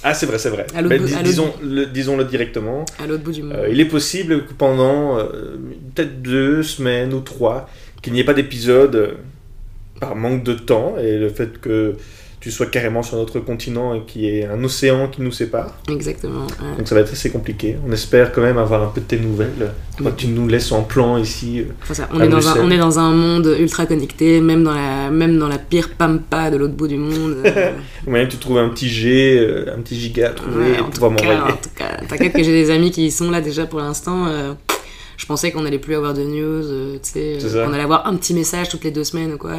[0.03, 0.65] Ah, c'est vrai, c'est vrai.
[0.75, 2.85] À l'autre Mais bout- dis- à l'autre disons, le, disons-le directement.
[3.03, 3.57] à l'autre bout du monde.
[3.57, 5.57] Euh, il est possible que pendant euh,
[5.95, 7.69] peut-être deux semaines ou trois,
[8.01, 9.17] qu'il n'y ait pas d'épisode
[9.99, 11.95] par manque de temps et le fait que
[12.45, 15.73] tu sois carrément sur notre continent et qu'il y ait un océan qui nous sépare.
[15.89, 16.45] Exactement.
[16.45, 16.77] ouais.
[16.77, 17.75] Donc ça va être assez compliqué.
[17.87, 19.73] On espère quand même avoir un peu de tes nouvelles.
[19.97, 21.61] Toi, tu nous laisses en plan ici.
[21.61, 21.71] euh.
[21.81, 24.63] Enfin, ça, on, à est dans un, on est dans un monde ultra connecté, même
[24.63, 27.37] dans la, même dans la pire pampa de l'autre bout du monde.
[27.47, 27.71] euh,
[28.05, 30.79] Ou même tu trouves un petit G, euh, un petit giga à trouver ouais, et
[30.81, 31.51] en, pouvoir tout cas, m'envoyer.
[31.51, 34.27] en tout cas, t'inquiète que j'ai des amis qui y sont là déjà pour l'instant.
[34.27, 34.53] euh,
[35.17, 38.05] je pensais qu'on allait plus avoir de news, euh, tu sais, euh, qu'on allait avoir
[38.05, 39.55] un petit message toutes les deux semaines ou quoi.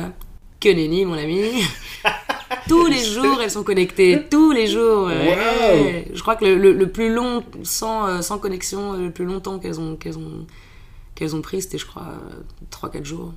[0.61, 1.41] Que nenni, mon ami.
[2.69, 4.27] tous les jours, elles sont connectées.
[4.31, 5.05] Tous les jours.
[5.07, 6.05] Waouh.
[6.13, 9.59] Je crois que le, le- le plus long, sans, euh, sans connexion, le plus longtemps
[9.59, 10.47] qu'elles ont, qu'elles ont,
[11.15, 12.07] qu'elles ont pris, c'était, je crois,
[12.71, 13.33] 3-4 jours.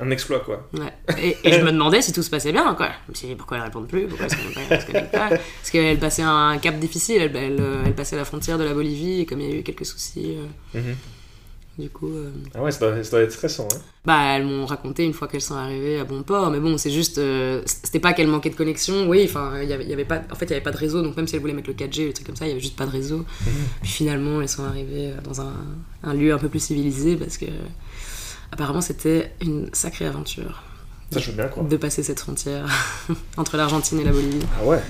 [0.00, 0.68] Un exploit quoi.
[0.74, 0.92] Ouais.
[1.22, 2.88] Et, et je me demandais si tout se passait bien, quoi.
[3.06, 5.28] Je me suis dit pourquoi elles répondent plus, pourquoi ne se connectent pas?
[5.28, 8.72] Parce qu'elles passaient un cap difficile, elles, elles, euh, elles passaient la frontière de la
[8.74, 10.36] Bolivie, et comme il y a eu quelques soucis,
[10.74, 10.96] euh, Mhm.
[11.78, 12.08] Du coup.
[12.08, 13.66] euh, Ah ouais, ça doit, ça doit être stressant.
[13.72, 13.78] Hein.
[14.04, 16.90] bah, elles m'ont raconté une fois qu'elles sont arrivées à bon port, mais bon, c'est
[16.90, 17.18] juste.
[17.18, 20.22] euh, c'était pas qu'elles manquaient de connexion, oui, enfin, il y avait, y avait pas.
[20.30, 21.74] En fait, il y avait pas de réseau, donc même si elles voulaient mettre le
[21.74, 23.24] 4G, le truc comme ça, il y avait juste pas de réseau.
[23.82, 25.52] Puis finalement, elles sont arrivées euh, dans un,
[26.02, 27.46] un lieu un peu plus civilisé, parce que.
[28.54, 30.62] Apparemment, c'était une sacrée aventure
[31.10, 31.66] Ça, je veux bien croire.
[31.66, 32.66] de passer cette frontière
[33.38, 34.40] entre l'Argentine et la Bolivie.
[34.60, 34.82] Ah ouais.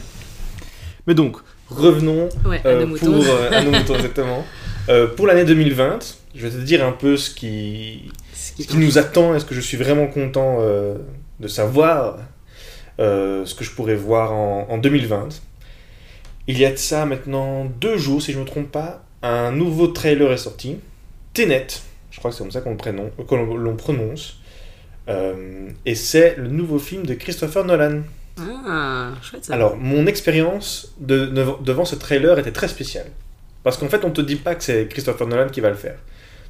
[1.06, 1.36] Mais donc,
[1.68, 3.12] revenons Ouais, à euh, nos moutons.
[3.12, 4.44] pour euh, à nos moutons, exactement.
[4.88, 5.98] Euh, pour l'année 2020,
[6.34, 9.34] je vais te dire un peu ce qui, Ce qui ce qui nous attend.
[9.34, 10.96] Est-ce que je suis vraiment content euh,
[11.40, 12.18] de savoir
[13.00, 15.28] euh, ce que je pourrais voir en, en 2020
[16.48, 19.52] Il y a de ça maintenant deux jours, si je ne me trompe pas, un
[19.52, 20.78] nouveau trailer est sorti.
[21.34, 21.66] Tenet,
[22.10, 24.38] je crois que c'est comme ça qu'on le, prénom- que l'on l'on prononce.
[25.08, 28.02] Euh, et c'est le nouveau film de Christopher Nolan.
[28.38, 29.54] Ah, chouette ça.
[29.54, 33.06] Alors, mon expérience de- de- devant ce trailer était très spéciale.
[33.64, 35.96] Parce qu'en fait, on te dit pas que c'est Christopher Nolan qui va le faire.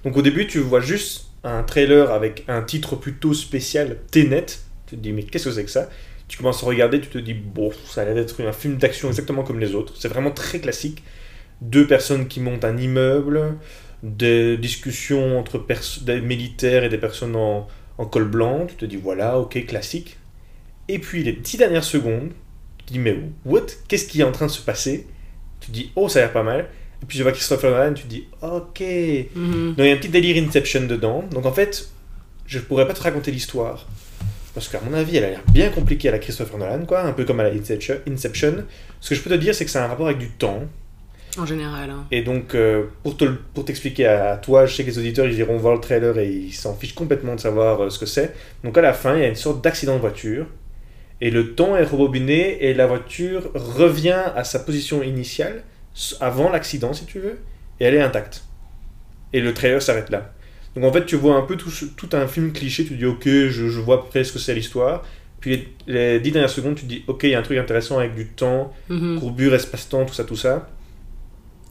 [0.05, 4.47] Donc au début, tu vois juste un trailer avec un titre plutôt spécial, Tenet.
[4.87, 5.89] Tu te dis, mais qu'est-ce que c'est que ça?
[6.29, 9.09] Tu commences à regarder, tu te dis, bon, ça a l'air d'être un film d'action
[9.09, 9.95] exactement comme les autres.
[9.99, 11.03] C'est vraiment très classique.
[11.61, 13.57] Deux personnes qui montent un immeuble,
[14.03, 15.65] des discussions entre
[16.03, 18.67] des militaires et des personnes en, en col blanc.
[18.67, 20.17] Tu te dis, voilà, ok, classique.
[20.89, 22.31] Et puis les dix dernières secondes,
[22.79, 23.67] tu te dis, mais what?
[23.89, 25.07] Qu'est-ce qui est en train de se passer?
[25.61, 26.69] Tu te dis, oh, ça a l'air pas mal.
[27.03, 28.81] Et puis je vois Christopher Nolan, tu te dis, ok.
[29.35, 29.69] Mhm.
[29.71, 31.25] Donc il y a un petit délire Inception dedans.
[31.33, 31.89] Donc en fait,
[32.47, 33.87] je pourrais pas te raconter l'histoire.
[34.55, 37.03] Parce qu'à mon avis, elle a l'air bien compliquée à la Christopher Nolan, quoi.
[37.03, 38.65] Un peu comme à la Inception.
[39.01, 40.61] Ce que je peux te dire, c'est que c'est un rapport avec du temps.
[41.39, 41.89] En général.
[41.89, 42.05] hein.
[42.11, 43.25] Et donc, euh, pour te
[43.55, 46.19] pour t'expliquer à, à toi, je sais que les auditeurs, ils iront voir le trailer
[46.19, 48.35] et ils s'en fichent complètement de savoir euh, ce que c'est.
[48.63, 50.45] Donc, à la fin, il y a une sorte d'accident de voiture.
[51.23, 55.63] Et le temps est rebobiné et la voiture revient à sa position initiale,
[56.21, 57.39] avant l'accident, si tu veux,
[57.81, 58.45] et elle est intacte.
[59.33, 60.33] Et le trailer s'arrête là.
[60.75, 61.71] Donc, en fait, tu vois un peu tout,
[62.13, 64.55] un film cliché, tu dis, ok, je, je vois à peu près ce que c'est
[64.55, 65.03] l'histoire.
[65.41, 67.59] Puis, les, les dix dernières secondes, tu te dis, ok, il y a un truc
[67.59, 69.19] intéressant avec du temps, Mhm.
[69.21, 70.69] courbure, espace-temps, tout ça, tout ça.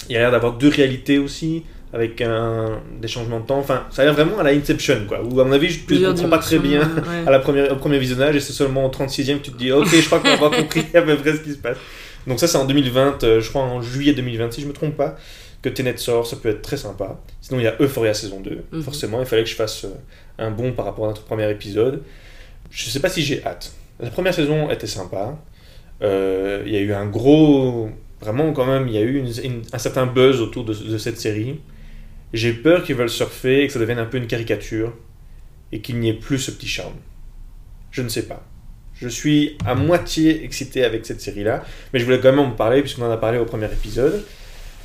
[0.09, 1.63] Il y a l'air d'avoir deux réalités aussi,
[1.93, 3.59] avec un, des changements de temps.
[3.59, 5.21] Enfin, ça a l'air vraiment à la Inception, quoi.
[5.23, 7.27] Où, à mon avis, je ne comprends pas très bien ouais.
[7.27, 9.71] à la première, au premier visionnage, et c'est seulement au 36e que tu te dis,
[9.71, 11.77] ok, je crois qu'on a pas compris à peu près ce qui se passe.
[12.27, 14.95] Donc ça, c'est en 2020, euh, je crois en juillet 2020, si je me trompe
[14.95, 15.17] pas,
[15.61, 17.19] que Tenet sort, ça peut être très sympa.
[17.41, 18.81] Sinon, il y a Euphoria saison 2, Mhm.
[18.83, 19.89] forcément, il fallait que je fasse euh,
[20.39, 22.03] un bond par rapport à notre premier épisode.
[22.69, 23.73] Je sais pas si j'ai hâte.
[23.99, 25.37] La première saison était sympa.
[26.01, 27.89] Euh, Il y a eu un gros...
[28.21, 30.97] Vraiment, quand même, il y a eu une- une- un certain buzz autour de, de
[30.99, 31.59] cette série.
[32.33, 34.93] J'ai peur qu'ils veulent surfer et que ça devienne un peu une caricature
[35.71, 36.93] et qu'il n'y ait plus ce petit charme.
[37.91, 38.45] Je ne sais pas.
[39.01, 42.81] Je suis à moitié excité avec cette série-là, mais je voulais quand même en parler
[42.81, 44.23] puisqu'on en a parlé au premier épisode.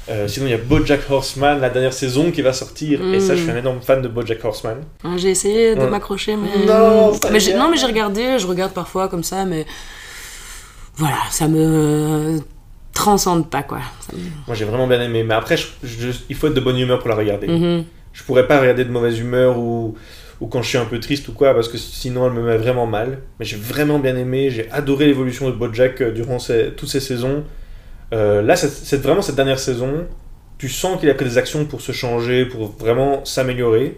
[0.08, 3.34] Euh, sinon, il y a BoJack Horseman, la dernière saison qui va sortir, et ça,
[3.34, 4.76] je suis un énorme fan de BoJack Horseman.
[5.04, 6.64] Ouais, J'ai essayé de m'accrocher, mais.
[6.64, 9.66] Non, mais j'ai- regardé, je regarde parfois comme ça, mais.
[10.96, 12.38] Voilà, ça me.
[12.94, 13.80] transcende pas, quoi.
[14.14, 16.78] Me- Moi j'ai vraiment bien aimé, mais après je- je- il faut être de bonne
[16.78, 17.46] humeur pour la regarder.
[17.46, 17.84] Mhm.
[18.14, 19.94] Je pourrais pas regarder de mauvaise humeur ou,
[20.40, 22.56] ou quand je suis un peu triste ou quoi, parce que sinon elle me met
[22.58, 23.18] vraiment mal.
[23.38, 27.00] Mais j'ai vraiment bien aimé, j'ai adoré l'évolution de Bojack euh, durant ces- toutes ces
[27.00, 27.44] saisons.
[28.12, 30.06] Euh, là, c'est- vraiment cette dernière saison,
[30.58, 33.96] tu sens qu'il a pris des actions pour se changer, pour vraiment s'améliorer.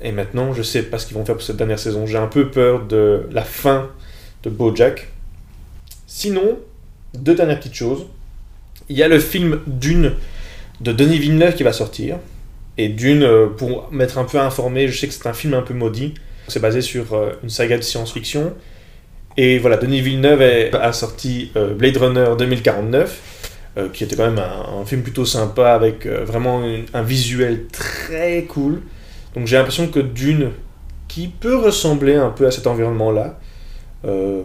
[0.00, 2.06] Et maintenant, je sais pas ce qu'ils vont faire pour cette dernière saison.
[2.06, 3.88] J'ai un peu peur de la fin
[4.42, 5.08] de Bojack.
[6.06, 6.58] Sinon,
[7.14, 8.06] deux dernières petites choses.
[8.88, 10.12] Il y a le film Dune
[10.80, 12.18] de Denis Villeneuve qui va sortir.
[12.78, 15.62] Et Dune, euh, pour m'être un peu informé, je sais que c'est un film un
[15.62, 16.14] peu maudit.
[16.48, 18.54] C'est basé sur euh, une saga de science-fiction.
[19.36, 24.38] Et voilà, Denis Villeneuve a sorti euh, Blade Runner 2049, euh, qui était quand même
[24.38, 26.62] un, film plutôt sympa avec vraiment
[26.94, 28.80] un visuel très cool.
[29.34, 30.52] Donc j'ai l'impression que Dune,
[31.08, 33.38] qui peut ressembler un peu à cet environnement-là,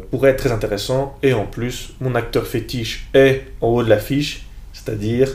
[0.10, 1.18] pourrait être très intéressant.
[1.24, 5.30] Et en plus, mon acteur fétiche est en haut de l'affiche, c'est-à-dire...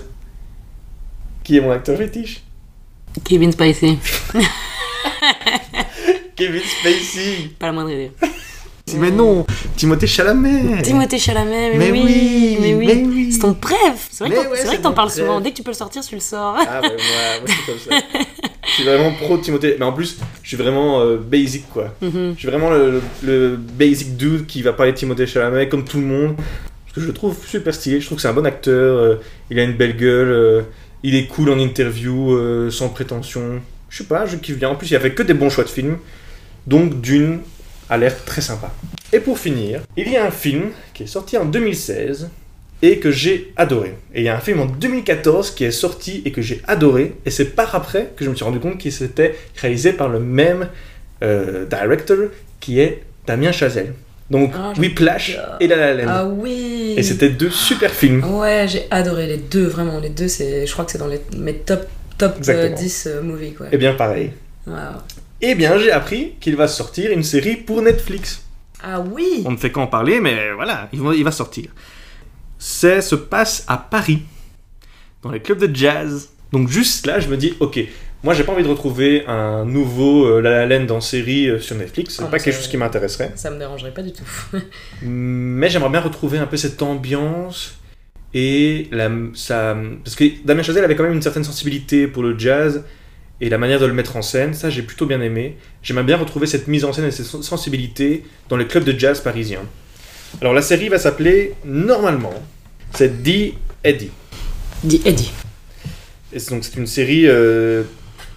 [1.44, 2.45] Qui est mon acteur fétiche?
[3.24, 3.96] Kevin Spacey,
[6.36, 8.10] Kevin Spacey pas la moindre idée.
[8.98, 9.44] Mais non
[9.76, 12.86] Timothée Chalamet Timothée Chalamet, mais, Mais oui, oui, mais oui.
[12.86, 13.32] mais oui.
[13.32, 14.08] C'est ton préf.
[14.12, 15.18] C'est vrai Mais que ouais, t'en parles préf.
[15.24, 15.40] souvent.
[15.40, 16.54] Dès que tu peux le sortir, tu le sors.
[16.56, 18.00] Ah bah moi, moi c'est comme ça.
[18.68, 19.74] Je suis vraiment pro Timothée.
[19.78, 21.94] Mais en plus, je suis vraiment euh, basic quoi.
[22.00, 22.34] Mhm.
[22.36, 26.06] Je suis vraiment le basic dude qui va parler de Timothée Chalamet comme tout le
[26.06, 26.36] monde.
[26.36, 28.00] Parce que je le trouve super stylé.
[28.00, 28.98] Je trouve que c'est un bon acteur.
[28.98, 29.16] euh,
[29.50, 30.30] il a une belle gueule.
[30.30, 30.62] euh,
[31.06, 33.62] il est cool en interview, euh, sans prétention.
[33.88, 34.70] Je sais pas, je kiffe bien.
[34.70, 35.98] En plus, il a fait que des bons choix de films.
[36.66, 37.38] Donc Dune
[37.88, 38.74] a l'air très sympa.
[39.12, 42.28] Et pour finir, il y a un film qui est sorti en 2016
[42.82, 43.94] et que j'ai adoré.
[44.14, 47.14] Et il y a un film en 2014 qui est sorti et que j'ai adoré.
[47.24, 50.18] Et c'est par après que je me suis rendu compte qu'il s'était réalisé par le
[50.18, 50.70] même
[51.22, 53.94] euh, director qui est Damien Chazelle.
[54.30, 56.08] Donc Ah, Whiplash et La La Land.
[56.08, 56.94] Ah oui.
[56.96, 58.24] Et c'était deux super films.
[58.24, 60.00] Ouais, j'ai adoré les deux, vraiment.
[60.00, 61.86] Les deux, c'est, je crois que c'est dans les, mes top,
[62.18, 62.76] top euh, Exactement.
[62.76, 63.66] 10 euh, movies, quoi.
[63.70, 64.32] Et bien pareil.
[64.66, 64.74] Wow.
[65.40, 68.42] Et bien j'ai appris qu'il va sortir une série pour Netflix.
[68.82, 71.70] Ah oui On ne fait qu'en parler, mais voilà, il va, il va sortir.
[72.58, 74.22] Ça se passe à Paris,
[75.22, 76.30] dans les clubs de jazz.
[76.52, 77.80] Donc juste là, je me dis, ok,
[78.26, 81.60] moi j'ai pas envie de retrouver un nouveau euh, La La Land en série euh,
[81.60, 83.30] sur Netflix, c'est Ah, pas quelque chose qui m'intéresserait.
[83.36, 84.24] Ça me dérangerait pas du tout.
[85.02, 87.76] Mais j'aimerais bien retrouver un peu cette ambiance
[88.34, 92.36] et la, ça, parce que Damien Chazelle avait quand même une certaine sensibilité pour le
[92.36, 92.82] jazz
[93.40, 95.56] et la manière de le mettre en scène, ça j'ai plutôt bien aimé.
[95.84, 98.98] J'aimerais bien retrouver cette mise en scène et cette sen- sensibilité dans les clubs de
[98.98, 99.62] jazz parisiens.
[100.40, 102.34] Alors la série va s'appeler normalement,
[102.92, 103.54] c'est D.
[103.84, 104.10] Eddie.
[104.82, 105.30] Dis Eddie.
[106.32, 107.84] Et donc c'est une série euh,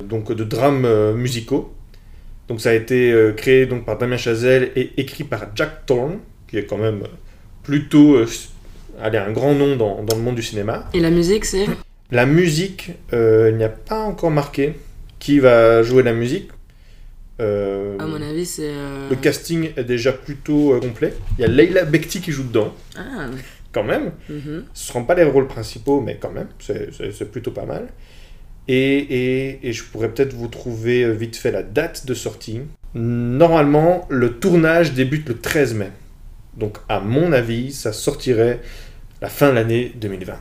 [0.04, 1.74] donc de drames euh, musicaux.
[2.48, 6.20] Donc ça a été euh, créé donc par Damien Chazelle et écrit par Jack Thorne,
[6.48, 7.04] qui est quand même
[7.64, 8.28] plutôt euh,
[9.02, 10.90] allez, un grand nom dans, dans le monde du cinéma.
[10.94, 11.66] Et la musique, c'est?
[12.12, 14.74] La musique, euh, il n'y a pas encore marqué
[15.20, 16.50] qui va jouer la musique?
[17.40, 18.64] Euh, À mon avis, c'est.
[18.70, 21.14] euh, le casting est déjà plutôt complet.
[21.38, 23.28] Il y a Leila Bekti qui joue dedans, Ah,
[23.72, 24.12] quand même.
[24.30, 24.42] mhm.
[24.74, 27.88] Ce ne seront pas les rôles principaux, mais quand même, c'est plutôt pas mal.
[28.68, 32.62] Et, et- et je pourrais peut-être vous trouver euh, vite fait la date de sortie.
[32.94, 35.92] Normalement, le tournage débute le 13 mai.
[36.58, 38.60] Donc, à mon avis, ça sortirait
[39.22, 40.34] la fin de l'année 2020.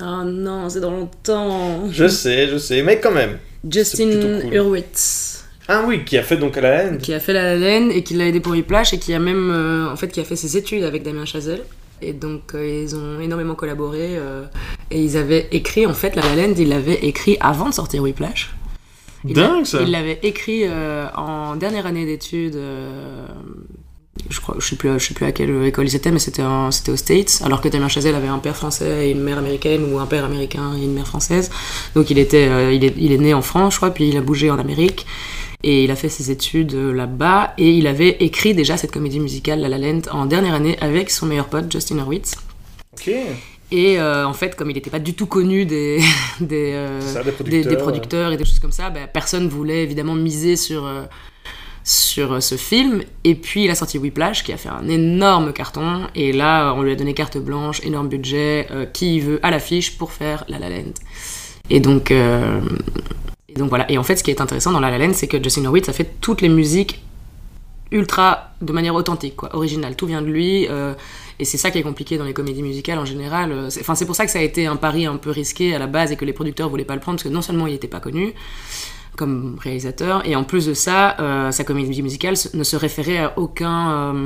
[0.00, 1.88] Oh non, c'est dans longtemps.
[1.90, 3.38] Je sais, je sais, mais quand même.
[3.68, 4.54] Justin cool.
[4.54, 6.98] Hurwitz, Ah oui, qui a fait donc la haine.
[6.98, 9.18] qui a fait La La Land et qui l'a aidé pour Whiplash et qui a
[9.18, 11.62] même, euh, en fait, qui a fait ses études avec Damien Chazelle.
[12.02, 14.16] Et donc, euh, ils ont énormément collaboré.
[14.16, 14.44] euh,
[14.90, 18.02] et ils avaient écrit, en fait, La La Land, ils l'avaient écrit avant de sortir
[18.02, 18.54] Whiplash.
[19.24, 19.80] Il Dingue ça.
[19.82, 22.58] Il l'avait écrit euh, en dernière année d'études.
[24.28, 26.42] je crois, je sais plus, je sais plus à quelle école ils étaient, mais c'était
[26.42, 27.40] aux States.
[27.44, 30.24] Alors que Damien Chazelle avait un père français et une mère américaine, ou un père
[30.24, 31.50] américain et une mère française.
[31.94, 34.22] Donc il était, il est, il est né en France, je crois, puis il a
[34.22, 35.06] bougé en Amérique.
[35.64, 37.54] Et il a fait ses études euh, là-bas.
[37.58, 41.10] Et il avait écrit déjà cette comédie musicale La La Land en dernière année avec
[41.10, 42.34] son meilleur pote Justin Hurwitz.
[42.94, 43.10] Ok.
[43.72, 45.98] Et euh, en fait, comme il n'était pas du tout connu des,
[46.40, 47.70] des, euh, ça, des des, producteurs.
[47.70, 51.04] des producteurs et des choses comme ça, bah, personne voulait évidemment miser sur, euh,
[51.82, 53.02] sur ce film.
[53.24, 56.02] Et puis il a sorti Whiplash qui a fait un énorme carton.
[56.14, 60.12] Et là, on lui a donné carte blanche, énorme budget, qui veut à l'affiche pour
[60.12, 60.92] faire La La Land.
[61.70, 62.12] Et donc,
[63.54, 63.90] et donc voilà.
[63.90, 65.92] Et en fait, ce qui est intéressant dans La La c'est que Justin Hurwitz a
[65.92, 67.02] fait toutes les musiques
[67.90, 69.96] ultra de manière authentique, quoi, originale.
[69.96, 70.66] Tout vient de lui.
[70.70, 70.94] euh,
[71.38, 73.52] et c'est ça qui est compliqué dans les comédies musicales en général.
[73.52, 75.78] euh, Enfin, c'est pour ça que ça a été un pari un peu risqué à
[75.78, 77.72] la base et que les producteurs voulaient pas le prendre parce que non seulement il
[77.72, 78.32] n'était pas connu
[79.16, 83.38] comme réalisateur, et en plus de ça, euh, sa comédie musicale ne se référait à
[83.38, 84.24] aucun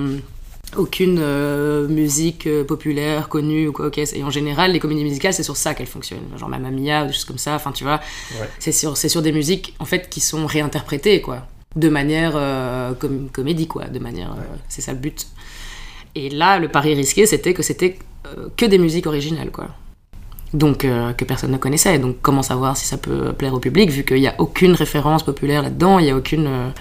[0.78, 3.86] aucune euh, musique euh, populaire connue ou quoi.
[3.88, 3.98] ok.
[3.98, 6.28] Et en général, les comédies musicales, c'est sur ça qu'elles fonctionnent.
[6.36, 7.54] Genre Mamma Mia ou des choses comme ça.
[7.54, 8.00] Enfin, tu vois,
[8.40, 8.48] Ouais.
[8.58, 11.46] c'est sur, c'est sur des musiques en fait qui sont réinterprétées, quoi.
[11.74, 12.94] De manière euh,
[13.32, 13.84] comédie, quoi.
[13.86, 14.34] De manière,
[14.68, 15.26] c'est ça le but.
[16.14, 17.98] Et là, le pari risqué, c'était que c'était
[18.56, 19.68] que des musiques originales, quoi.
[20.54, 21.98] Donc, que personne ne connaissait.
[21.98, 25.22] Donc, comment savoir si ça peut plaire au public, vu qu'il n'y a aucune référence
[25.24, 26.72] populaire là-dedans, il n'y a aucune.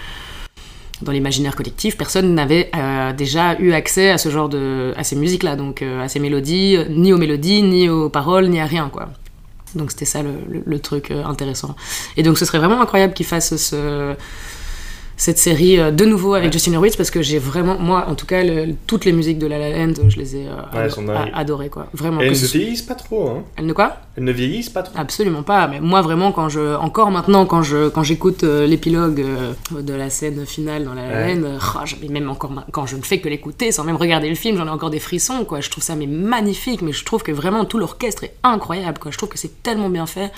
[1.01, 4.93] Dans l'imaginaire collectif, personne n'avait euh, déjà eu accès à ce genre de.
[4.95, 8.47] à ces musiques-là, donc euh, à ces mélodies, euh, ni aux mélodies, ni aux paroles,
[8.47, 9.09] ni à rien, quoi.
[9.75, 10.31] Donc, c'était ça le,
[10.65, 11.75] le- truc intéressant.
[12.15, 14.15] Et donc, ce serait vraiment incroyable qu'ils fassent ce
[15.17, 18.25] cette série euh, de nouveau avec Justin Hurwitz parce que j'ai vraiment moi en tout
[18.25, 21.69] cas le- toutes les musiques de La La Land je les ai euh, Ouais, adorées
[21.69, 23.43] quoi vraiment Elles ne vieillissent pas trop, hein.
[23.55, 23.97] elles ne quoi?
[24.17, 24.97] Elles ne vieillissent pas trop.
[24.97, 25.67] Absolument pas.
[25.67, 29.25] Mais moi, vraiment, quand je, encore maintenant, quand je, quand j'écoute euh, l'épilogue
[29.77, 31.35] de la scène finale dans la La Ouais.
[31.35, 34.55] Land, oh, même encore, quand je ne fais que l'écouter, sans même regarder le film,
[34.57, 35.59] j'en ai encore des frissons, quoi.
[35.59, 36.81] Je trouve ça mais magnifique.
[36.81, 39.11] Mais je trouve que vraiment tout l'orchestre est incroyable, quoi.
[39.11, 40.31] Je trouve que c'est tellement bien fait.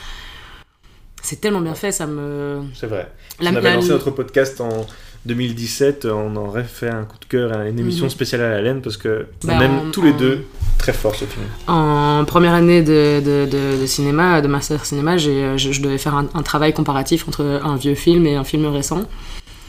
[1.22, 2.61] C'est tellement bien fait, ça me.
[2.74, 3.11] C'est vrai.
[3.39, 4.86] La- on avait la- lancé notre podcast en
[5.26, 8.09] 2017, on aurait fait un coup de cœur à une émission Mhm.
[8.11, 10.45] spéciale à la laine parce que Bah, on aime en- tous les deux
[10.78, 11.45] très fort ce film.
[11.68, 15.97] En première année de, de, de- de cinéma, de master cinéma, euh, je, je devais
[15.97, 19.01] faire un, un travail comparatif entre un vieux film et un film récent.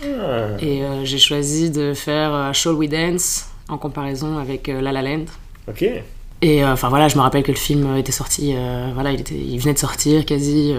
[0.04, 0.06] Ah.
[0.60, 4.92] Et euh, j'ai choisi de faire euh, Shall We Dance en comparaison avec euh, La
[4.92, 5.24] La Land.
[5.68, 5.82] Ok.
[6.40, 9.20] Et euh, enfin voilà, je me rappelle que le film était sorti, euh, voilà, il,
[9.20, 10.72] était, il venait de sortir quasi.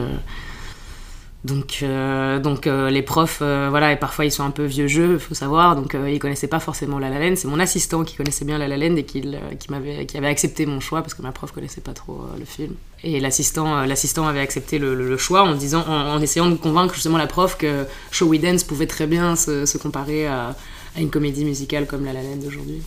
[1.45, 4.87] Donc euh, donc euh, les profs, euh, voilà, et parfois ils sont un peu vieux
[4.87, 7.35] jeu, il faut savoir, donc ils connaissaient pas forcément La La Land.
[7.37, 9.21] C'est mon assistant qui connaissait bien La La Land et qui,
[9.57, 12.43] qui, m'avait, qui avait accepté mon choix parce que ma prof connaissait pas trop le
[12.43, 12.73] film.
[13.05, 16.55] Et l'assistant, l'assistant avait accepté le, le- le choix en disant, en, en essayant de
[16.55, 20.55] convaincre justement la prof que Show We Dance pouvait très bien se, se comparer à,
[20.97, 22.81] à une comédie musicale comme La La Land aujourd'hui.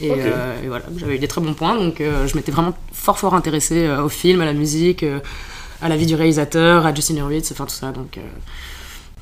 [0.00, 3.34] Et, et voilà, j'avais eu des très bons points, donc je m'étais vraiment fort fort
[3.34, 5.04] intéressée au film, à la musique,
[5.80, 8.22] à la vie du réalisateur, à Justin Hurwitz, enfin tout ça, donc euh,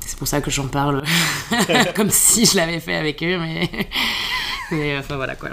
[0.00, 1.02] c'est pour ça que j'en parle
[1.94, 3.68] comme si je l'avais fait avec eux, mais,
[4.70, 5.50] mais enfin voilà quoi.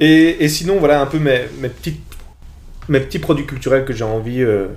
[0.00, 2.02] Et, et sinon, voilà un peu mes, mes, petites,
[2.88, 4.68] mes petits produits culturels que j'ai envie, euh,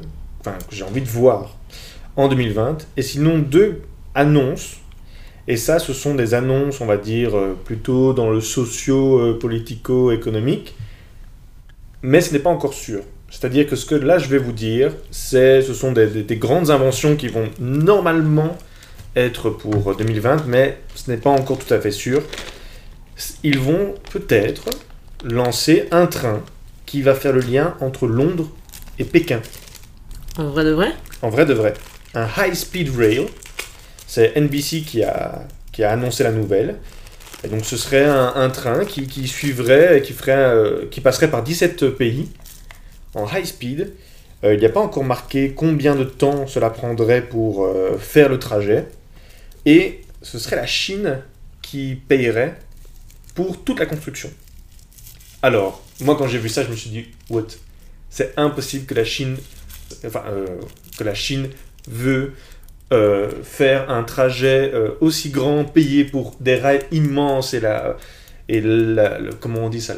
[0.88, 1.55] envie de voir
[2.16, 2.88] en 2020.
[2.97, 3.82] Et sinon, deux
[4.16, 4.78] annonces.
[5.47, 10.76] Et ça, ce sont des annonces, on va dire, euh, plutôt dans le socio-politico-économique.
[12.01, 13.01] Mais ce n'est pas encore sûr.
[13.32, 16.36] C'est-à-dire que ce que là, je vais vous dire, c'est, ce sont des, des- des
[16.38, 18.58] grandes inventions qui vont normalement
[19.16, 22.22] être pour 2020, mais ce n'est pas encore tout à fait sûr.
[23.44, 24.66] Ils vont peut-être
[25.24, 26.42] lancer un train
[26.86, 28.50] qui va faire le lien entre Londres
[28.98, 29.42] et Pékin.
[30.38, 30.94] En vrai de vrai?
[31.22, 31.74] En vrai de vrai.
[32.14, 33.26] Un high speed rail.
[34.08, 36.76] C'est NBC qui a, qui a annoncé la nouvelle.
[37.44, 41.30] Et donc ce serait un, un train qui, qui suivrait qui, ferait, euh, qui passerait
[41.30, 42.30] par 17 pays
[43.14, 43.93] en high speed.
[44.43, 48.30] Euh, il n'y a pas encore marqué combien de temps cela prendrait pour euh, faire
[48.30, 48.88] le trajet.
[49.66, 51.22] Et ce serait la Chine
[51.62, 52.57] qui payerait
[53.36, 54.30] pour toute la construction.
[55.41, 57.47] Alors, moi quand j'ai vu ça, je me suis dit, what?
[58.10, 59.38] C'est impossible que la Chine,
[60.05, 60.47] enfin, euh,
[60.97, 61.49] que la Chine
[61.88, 62.34] veut
[63.43, 67.97] faire un trajet aussi grand, payé pour des rails immenses et la
[68.52, 69.95] et la, comment on dit ça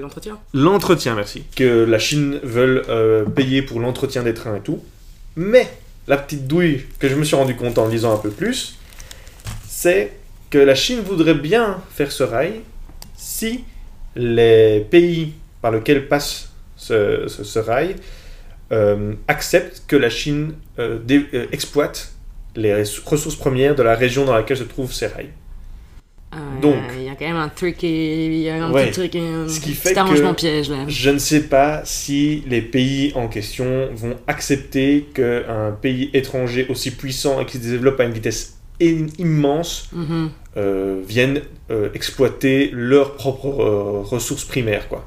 [0.00, 1.44] L'entretien l'entretien, merci.
[1.56, 4.82] Que la Chine veut euh, payer pour l'entretien des trains et tout.
[5.36, 5.68] Mais
[6.08, 8.76] la petite douille que je me suis rendu compte en lisant un peu plus,
[9.68, 10.12] c'est
[10.50, 12.60] que la Chine voudrait bien faire ce rail
[13.16, 13.64] si
[14.16, 17.96] les pays par lesquels passe ce, ce- ce rail
[18.72, 22.12] euh, acceptent que la Chine euh, dé- euh, exploite
[22.56, 25.30] les res- ressources premières de la région dans laquelle se trouvent ces rails.
[26.34, 26.76] Euh, Donc.
[26.96, 28.86] Il y a quand même un truc, et- il y a un Ouais.
[28.86, 30.84] petit truc, un Ce qui fait que- piège là.
[30.88, 36.90] Je ne sais pas si les pays en question vont accepter qu'un pays étranger aussi
[36.92, 39.90] puissant et qui se développe à une vitesse im- immense
[40.56, 44.88] euh, vienne euh, exploiter leurs propres euh, ressources primaires.
[44.88, 45.06] Quoi.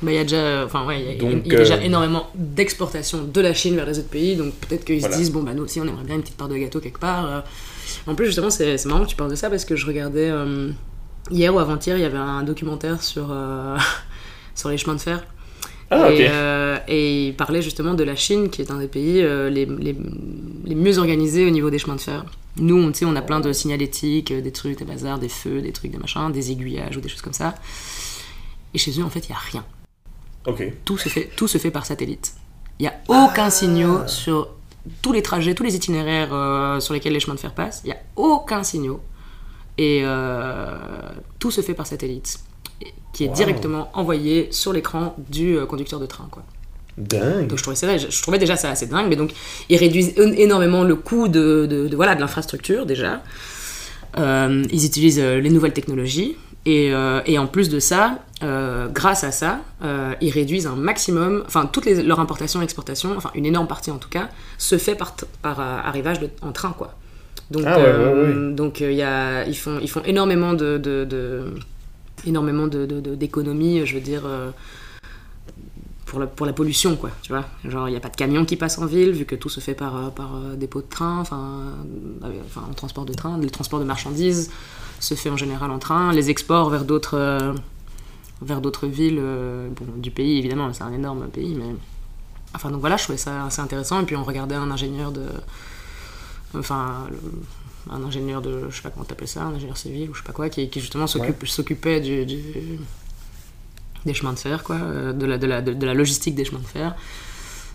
[0.00, 1.80] Bah, il y a déjà, enfin, ouais, y a, Donc, il y a déjà euh,
[1.80, 5.14] énormément d'exportation de la Chine vers les autres pays, donc peut-être qu'ils Voilà.
[5.16, 7.00] se disent, bon, bah nous aussi, on aimerait bien une petite part de gâteau quelque
[7.00, 7.26] part.
[7.26, 7.40] euh.
[8.06, 10.70] En plus, justement, c'est marrant que tu parles de ça parce que je regardais euh,
[11.32, 13.76] hier ou avant-hier, il y avait un documentaire sur, euh,
[14.54, 15.24] sur les chemins de fer.
[15.90, 19.22] Ah, et, euh, et il parlait justement de la Chine, qui est un des pays
[19.22, 19.96] euh, les, les,
[20.66, 22.24] les mieux organisés au niveau des chemins de fer.
[22.58, 25.90] Nous, on, on a plein de signalétiques, des trucs, des bazars, des feux, des trucs,
[25.90, 27.54] des machins, des aiguillages ou des choses comme ça.
[28.74, 29.64] Et chez eux, en fait, il n'y a rien.
[30.84, 32.34] Tout se fait, tout se fait par satellite.
[32.78, 34.48] Il n'y a aucun signaux sur
[35.02, 37.80] tous les trajets, tous les itinéraires euh, sur lesquels les chemins de fer passent.
[37.84, 39.00] Il n'y a aucun signaux.
[39.76, 40.76] Et euh,
[41.38, 42.40] tout se fait par satellite,
[43.12, 43.34] qui est Wow.
[43.34, 46.28] directement envoyé sur l'écran du euh, conducteur de train.
[46.30, 46.42] Quoi.
[46.96, 47.46] Dingue.
[47.48, 49.32] Donc je trouvais, ça, je trouvais déjà ça assez dingue, mais donc
[49.68, 53.22] ils réduisent énormément le coût de, de- de- voilà, de l'infrastructure déjà.
[54.16, 56.36] Euh, ils utilisent euh, les nouvelles technologies.
[56.66, 60.76] Et, euh, et en plus de ça, euh, grâce à ça, euh, ils réduisent un
[60.76, 64.28] maximum, enfin toute les, leur importation, exportation, enfin une énorme partie en tout cas,
[64.58, 65.14] se fait par,
[65.44, 66.94] euh, arrivage de- en train quoi.
[67.50, 71.54] Donc, Ah ouais, ouais, donc y a, ils, font, ils font énormément de, de,
[72.26, 74.22] énormément d'économies, je veux dire,
[76.04, 77.44] pour la, pour la pollution, quoi, tu vois.
[77.64, 79.60] Genre, il n'y a pas de camion qui passe en ville, vu que tout se
[79.60, 81.72] fait par, par dépôt de train, enfin,
[82.56, 83.38] en transport de train.
[83.38, 84.50] Le transport de marchandises
[85.00, 86.12] se fait en général en train.
[86.12, 87.54] Les exports vers d'autres
[88.42, 91.74] vers d'autres villes euh, bon, du pays, évidemment, c'est un énorme pays, mais...
[92.54, 94.00] Enfin, donc voilà, je trouvais ça assez intéressant.
[94.00, 95.26] Et puis, on regardait un ingénieur de...
[96.56, 98.66] Enfin, le- un ingénieur de...
[98.70, 100.68] Je sais pas comment t'appelles ça, un ingénieur civil ou je sais pas quoi, qui,
[100.70, 102.78] qui justement s'occupait du, du-
[104.06, 106.44] des chemins de fer, quoi, euh, de la, de, la, de, de la logistique des
[106.44, 106.94] chemins de fer.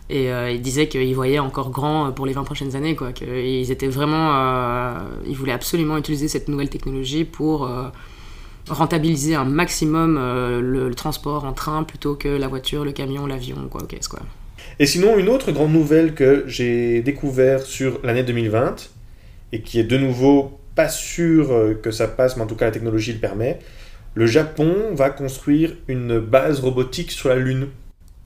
[0.09, 3.13] Et euh, il disait qu'ils voyaient encore grand pour les 20 prochaines années, quoi.
[3.13, 4.31] Qu'ils étaient vraiment.
[4.35, 4.93] euh,
[5.25, 7.87] ils voulaient absolument utiliser cette nouvelle technologie pour euh,
[8.69, 13.25] rentabiliser un maximum euh, le, le transport en train plutôt que la voiture, le camion,
[13.25, 14.19] l'avion, quoi, ok, quoi.
[14.79, 18.89] Et sinon, une autre grande nouvelle que j'ai découvert sur l'année 2020,
[19.51, 22.65] et qui est de nouveau pas sûr euh, que ça passe, mais en tout cas
[22.65, 23.59] la technologie le permet,
[24.15, 27.67] le Japon va construire une base robotique sur la Lune.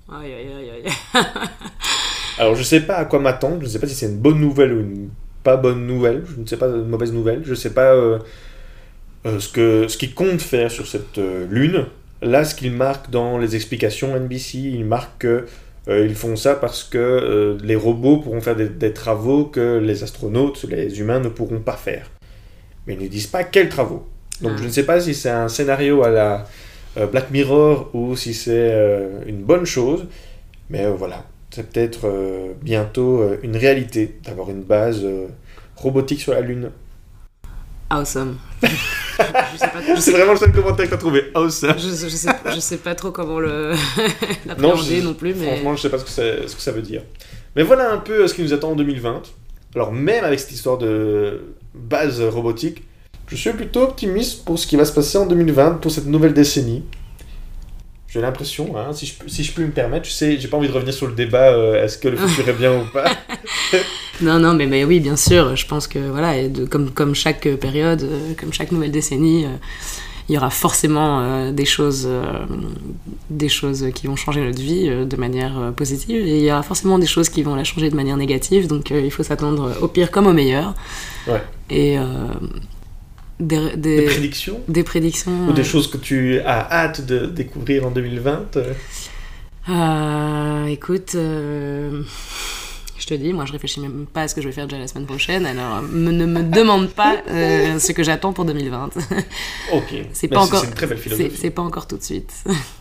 [0.10, 1.24] Aïe, aïe, aïe, aïe.
[2.40, 4.40] Alors je sais pas à quoi m'attendre, je ne sais pas si c'est une bonne
[4.40, 5.10] nouvelle ou une
[5.44, 8.20] pas bonne nouvelle, je ne sais pas une mauvaise nouvelle, je ne sais pas euh,
[9.26, 11.86] euh, ce que ce qu'ils comptent faire sur cette euh, lune.
[12.22, 15.46] Là, ce qu'ils marquent dans les explications NBC, ils marquent que
[15.88, 19.78] euh, ils font ça parce que euh, les robots pourront faire des, des travaux que
[19.78, 22.10] les astronautes, les humains ne pourront pas faire.
[22.86, 24.08] Mais ils ne disent pas quels travaux.
[24.42, 24.58] Donc Ah.
[24.60, 26.46] je ne sais pas si c'est un scénario à la
[26.98, 28.74] euh, Black Mirror ou si c'est
[29.28, 30.08] une bonne chose.
[30.70, 32.10] Mais voilà, c'est peut-être
[32.62, 35.06] bientôt une réalité d'avoir une base
[35.78, 36.72] robotique sur la Lune.
[37.90, 38.38] Awesome.
[39.54, 41.24] je, sais pas, je C'est sais, vraiment le seul commentaire que tu as trouvé.
[41.36, 43.74] Oh, ça je, je sais, je sais pas trop comment le
[44.60, 45.46] Non, je- non, plus, mais.
[45.48, 47.02] franchement, je sais pas ce que, ça, ce que ça veut dire.
[47.56, 49.22] Mais voilà un peu euh, ce qui nous attend en 2020.
[49.76, 51.42] Alors, même avec cette histoire de
[51.74, 52.84] base robotique,
[53.28, 56.34] je suis plutôt optimiste pour ce qui va se passer en 2020, pour cette nouvelle
[56.34, 56.84] décennie.
[58.10, 60.56] J'ai l'impression, hein, si, je, peux- si je peux me permettre, je sais, j'ai pas
[60.58, 63.06] envie de revenir sur le débat, euh, est-ce que le futur est bien ou pas
[64.22, 65.56] Non, non, mais, mais oui, bien sûr.
[65.58, 69.46] Je pense que voilà, et de- comme, comme chaque période, euh, comme chaque nouvelle décennie,
[69.46, 69.50] euh,
[70.30, 72.06] il y aura forcément des choses,
[73.30, 77.00] des choses qui vont changer notre vie de manière positive, et il y aura forcément
[77.00, 78.68] des choses qui vont la changer de manière négative.
[78.68, 80.74] Donc, il faut s'attendre au pire comme au meilleur.
[81.30, 81.42] Ouais.
[81.70, 81.98] Et
[83.40, 85.48] des, des, Des prédictions des prédictions.
[85.50, 88.74] Ou des euh, choses que tu as hâte de découvrir en 2020 euh
[89.70, 92.02] Euh, écoute, euh,
[92.98, 94.80] je te dis, moi je réfléchis même pas à ce que je vais faire déjà
[94.80, 98.90] la semaine prochaine, alors me- ne me demande pas ce que j'attends pour 2020.
[99.74, 99.94] Ok.
[100.14, 100.62] C'est pas encore.
[100.62, 101.36] C'est une très belle philosophie.
[101.38, 102.32] c'est pas encore tout de suite.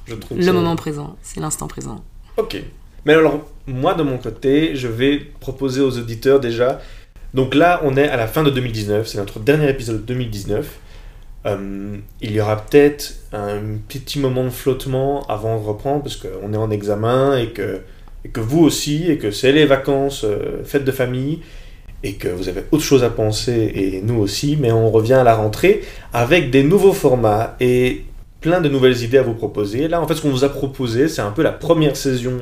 [0.06, 2.04] je trouve Le ça- moment présent, c'est l'instant présent.
[2.36, 2.56] Ok.
[3.04, 6.80] Mais alors, moi de mon côté, je vais proposer aux auditeurs déjà.
[7.36, 10.78] Donc là, on est à la fin de 2019, c'est notre dernier épisode de 2019.
[11.44, 16.54] Euh, il y aura peut-être un petit moment de flottement avant de reprendre, parce qu'on
[16.54, 17.82] est en examen et que,
[18.40, 21.40] vous aussi, et que c'est les vacances, euh, fêtes de famille,
[22.02, 25.24] et que vous avez autre chose à penser, et nous aussi, mais on revient à
[25.24, 25.82] la rentrée
[26.14, 28.06] avec des nouveaux formats et
[28.40, 29.88] plein de nouvelles idées à vous proposer.
[29.88, 32.38] Là, en fait, ce qu'on vous a proposé, c'est un peu la première saison,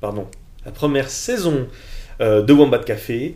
[0.00, 0.28] pardon,
[0.64, 1.66] la première saison
[2.20, 3.34] euh, de Café,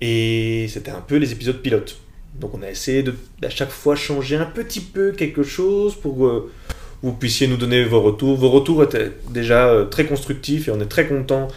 [0.00, 1.98] et c'était un peu les épisodes pilotes.
[2.40, 6.18] Donc, on a essayé de à chaque fois changer un petit peu quelque chose pour
[6.18, 6.42] que
[7.02, 8.36] vous puissiez nous donner vos retours.
[8.36, 11.48] Vos retours étaient déjà euh, très constructifs et on est très content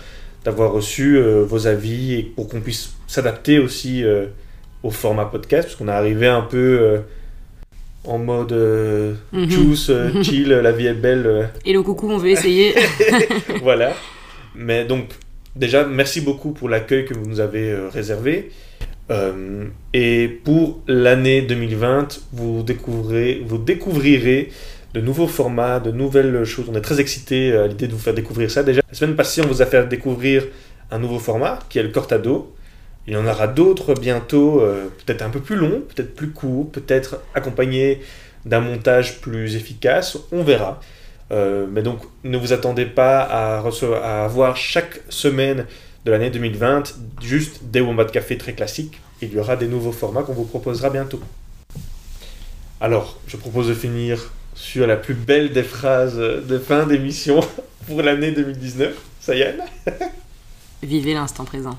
[0.45, 4.27] d'avoir reçu euh, vos avis et pour qu'on puisse s'adapter aussi euh,
[4.83, 6.99] au format podcast, parce qu'on est arrivé un peu euh,
[8.05, 9.49] en mode euh, Mhm.
[9.49, 11.25] juice, euh, chill, la vie est belle.
[11.27, 12.73] euh, Et le coucou, on veut essayer.
[13.61, 13.93] voilà.
[14.55, 15.09] Mais donc,
[15.55, 18.51] déjà, merci beaucoup pour l'accueil que vous nous avez euh, réservé.
[19.11, 24.51] Euh, et pour l'année 2020, vous, découvrez, vous découvrirez
[24.93, 26.65] de nouveaux formats, de nouvelles choses.
[26.69, 28.63] On est très excités à l'idée de vous faire découvrir ça.
[28.63, 30.45] Déjà, la semaine passée, on vous a fait découvrir
[30.91, 32.53] un nouveau format qui est le Cortado.
[33.07, 36.69] Il y en aura d'autres bientôt, euh, peut-être un peu plus longs, peut-être plus courts,
[36.71, 38.01] peut-être accompagnés
[38.45, 40.17] d'un montage plus efficace.
[40.31, 40.79] On verra.
[41.31, 45.65] Euh, mais donc, ne vous attendez pas à, recevoir, à avoir chaque semaine
[46.05, 48.99] de l'année 2020 juste des Wombat Café très classiques.
[49.21, 51.19] Il y aura des nouveaux formats qu'on vous proposera bientôt.
[52.81, 57.41] Alors, je propose de finir sur la plus belle des phrases de fin d'émission
[57.87, 58.95] pour l'année 2019.
[59.19, 59.57] Ça y est
[60.81, 61.77] Vivez l'instant présent.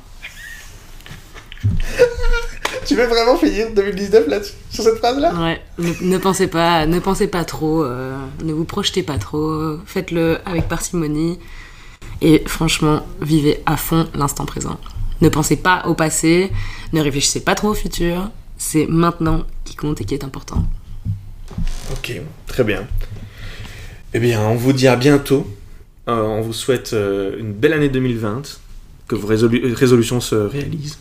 [2.87, 6.99] Tu veux vraiment finir 2019 là-dessus Sur cette phrase-là Ouais, ne, ne pensez pas, ne
[6.99, 11.39] pensez pas trop, euh, ne vous projetez pas trop, faites-le avec parcimonie
[12.23, 14.79] et franchement, vivez à fond l'instant présent.
[15.21, 16.51] Ne pensez pas au passé,
[16.93, 20.65] ne réfléchissez pas trop au futur, c'est maintenant qui compte et qui est important.
[21.93, 22.13] Ok,
[22.47, 22.87] très bien.
[24.15, 25.47] Eh bien, on vous dit à bientôt.
[26.09, 28.59] Euh, on vous souhaite euh, une belle année 2020,
[29.07, 30.99] que vos résolu- résolutions se réalisent.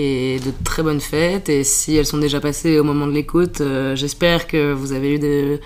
[0.00, 3.60] Et de très bonnes fêtes, et si elles sont déjà passées au moment de l'écoute,
[3.60, 5.58] euh, j'espère que vous avez eu de,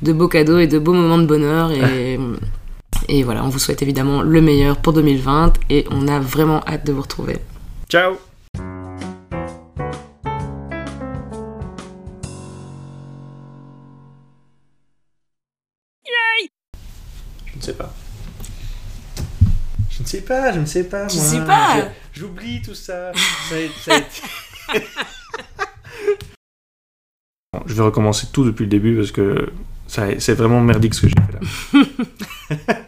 [0.00, 1.70] de beaux cadeaux et de beaux moments de bonheur.
[1.70, 2.18] Et,
[3.08, 6.86] et voilà, on vous souhaite évidemment le meilleur pour 2020 et on a vraiment hâte
[6.86, 7.36] de vous retrouver.
[7.90, 8.16] Ciao
[17.46, 17.92] Je ne sais pas.
[19.90, 21.06] Je ne sais pas, je ne sais pas.
[21.06, 21.26] Tu moi.
[21.26, 21.84] sais pas Je-
[22.18, 23.12] J'oublie tout ça.
[23.48, 24.86] Ça a- ça a été-
[27.52, 29.50] Bon, Je vais recommencer tout depuis le début parce que
[29.86, 31.32] ça- c'est vraiment merdique ce que j'ai fait
[32.68, 32.76] là.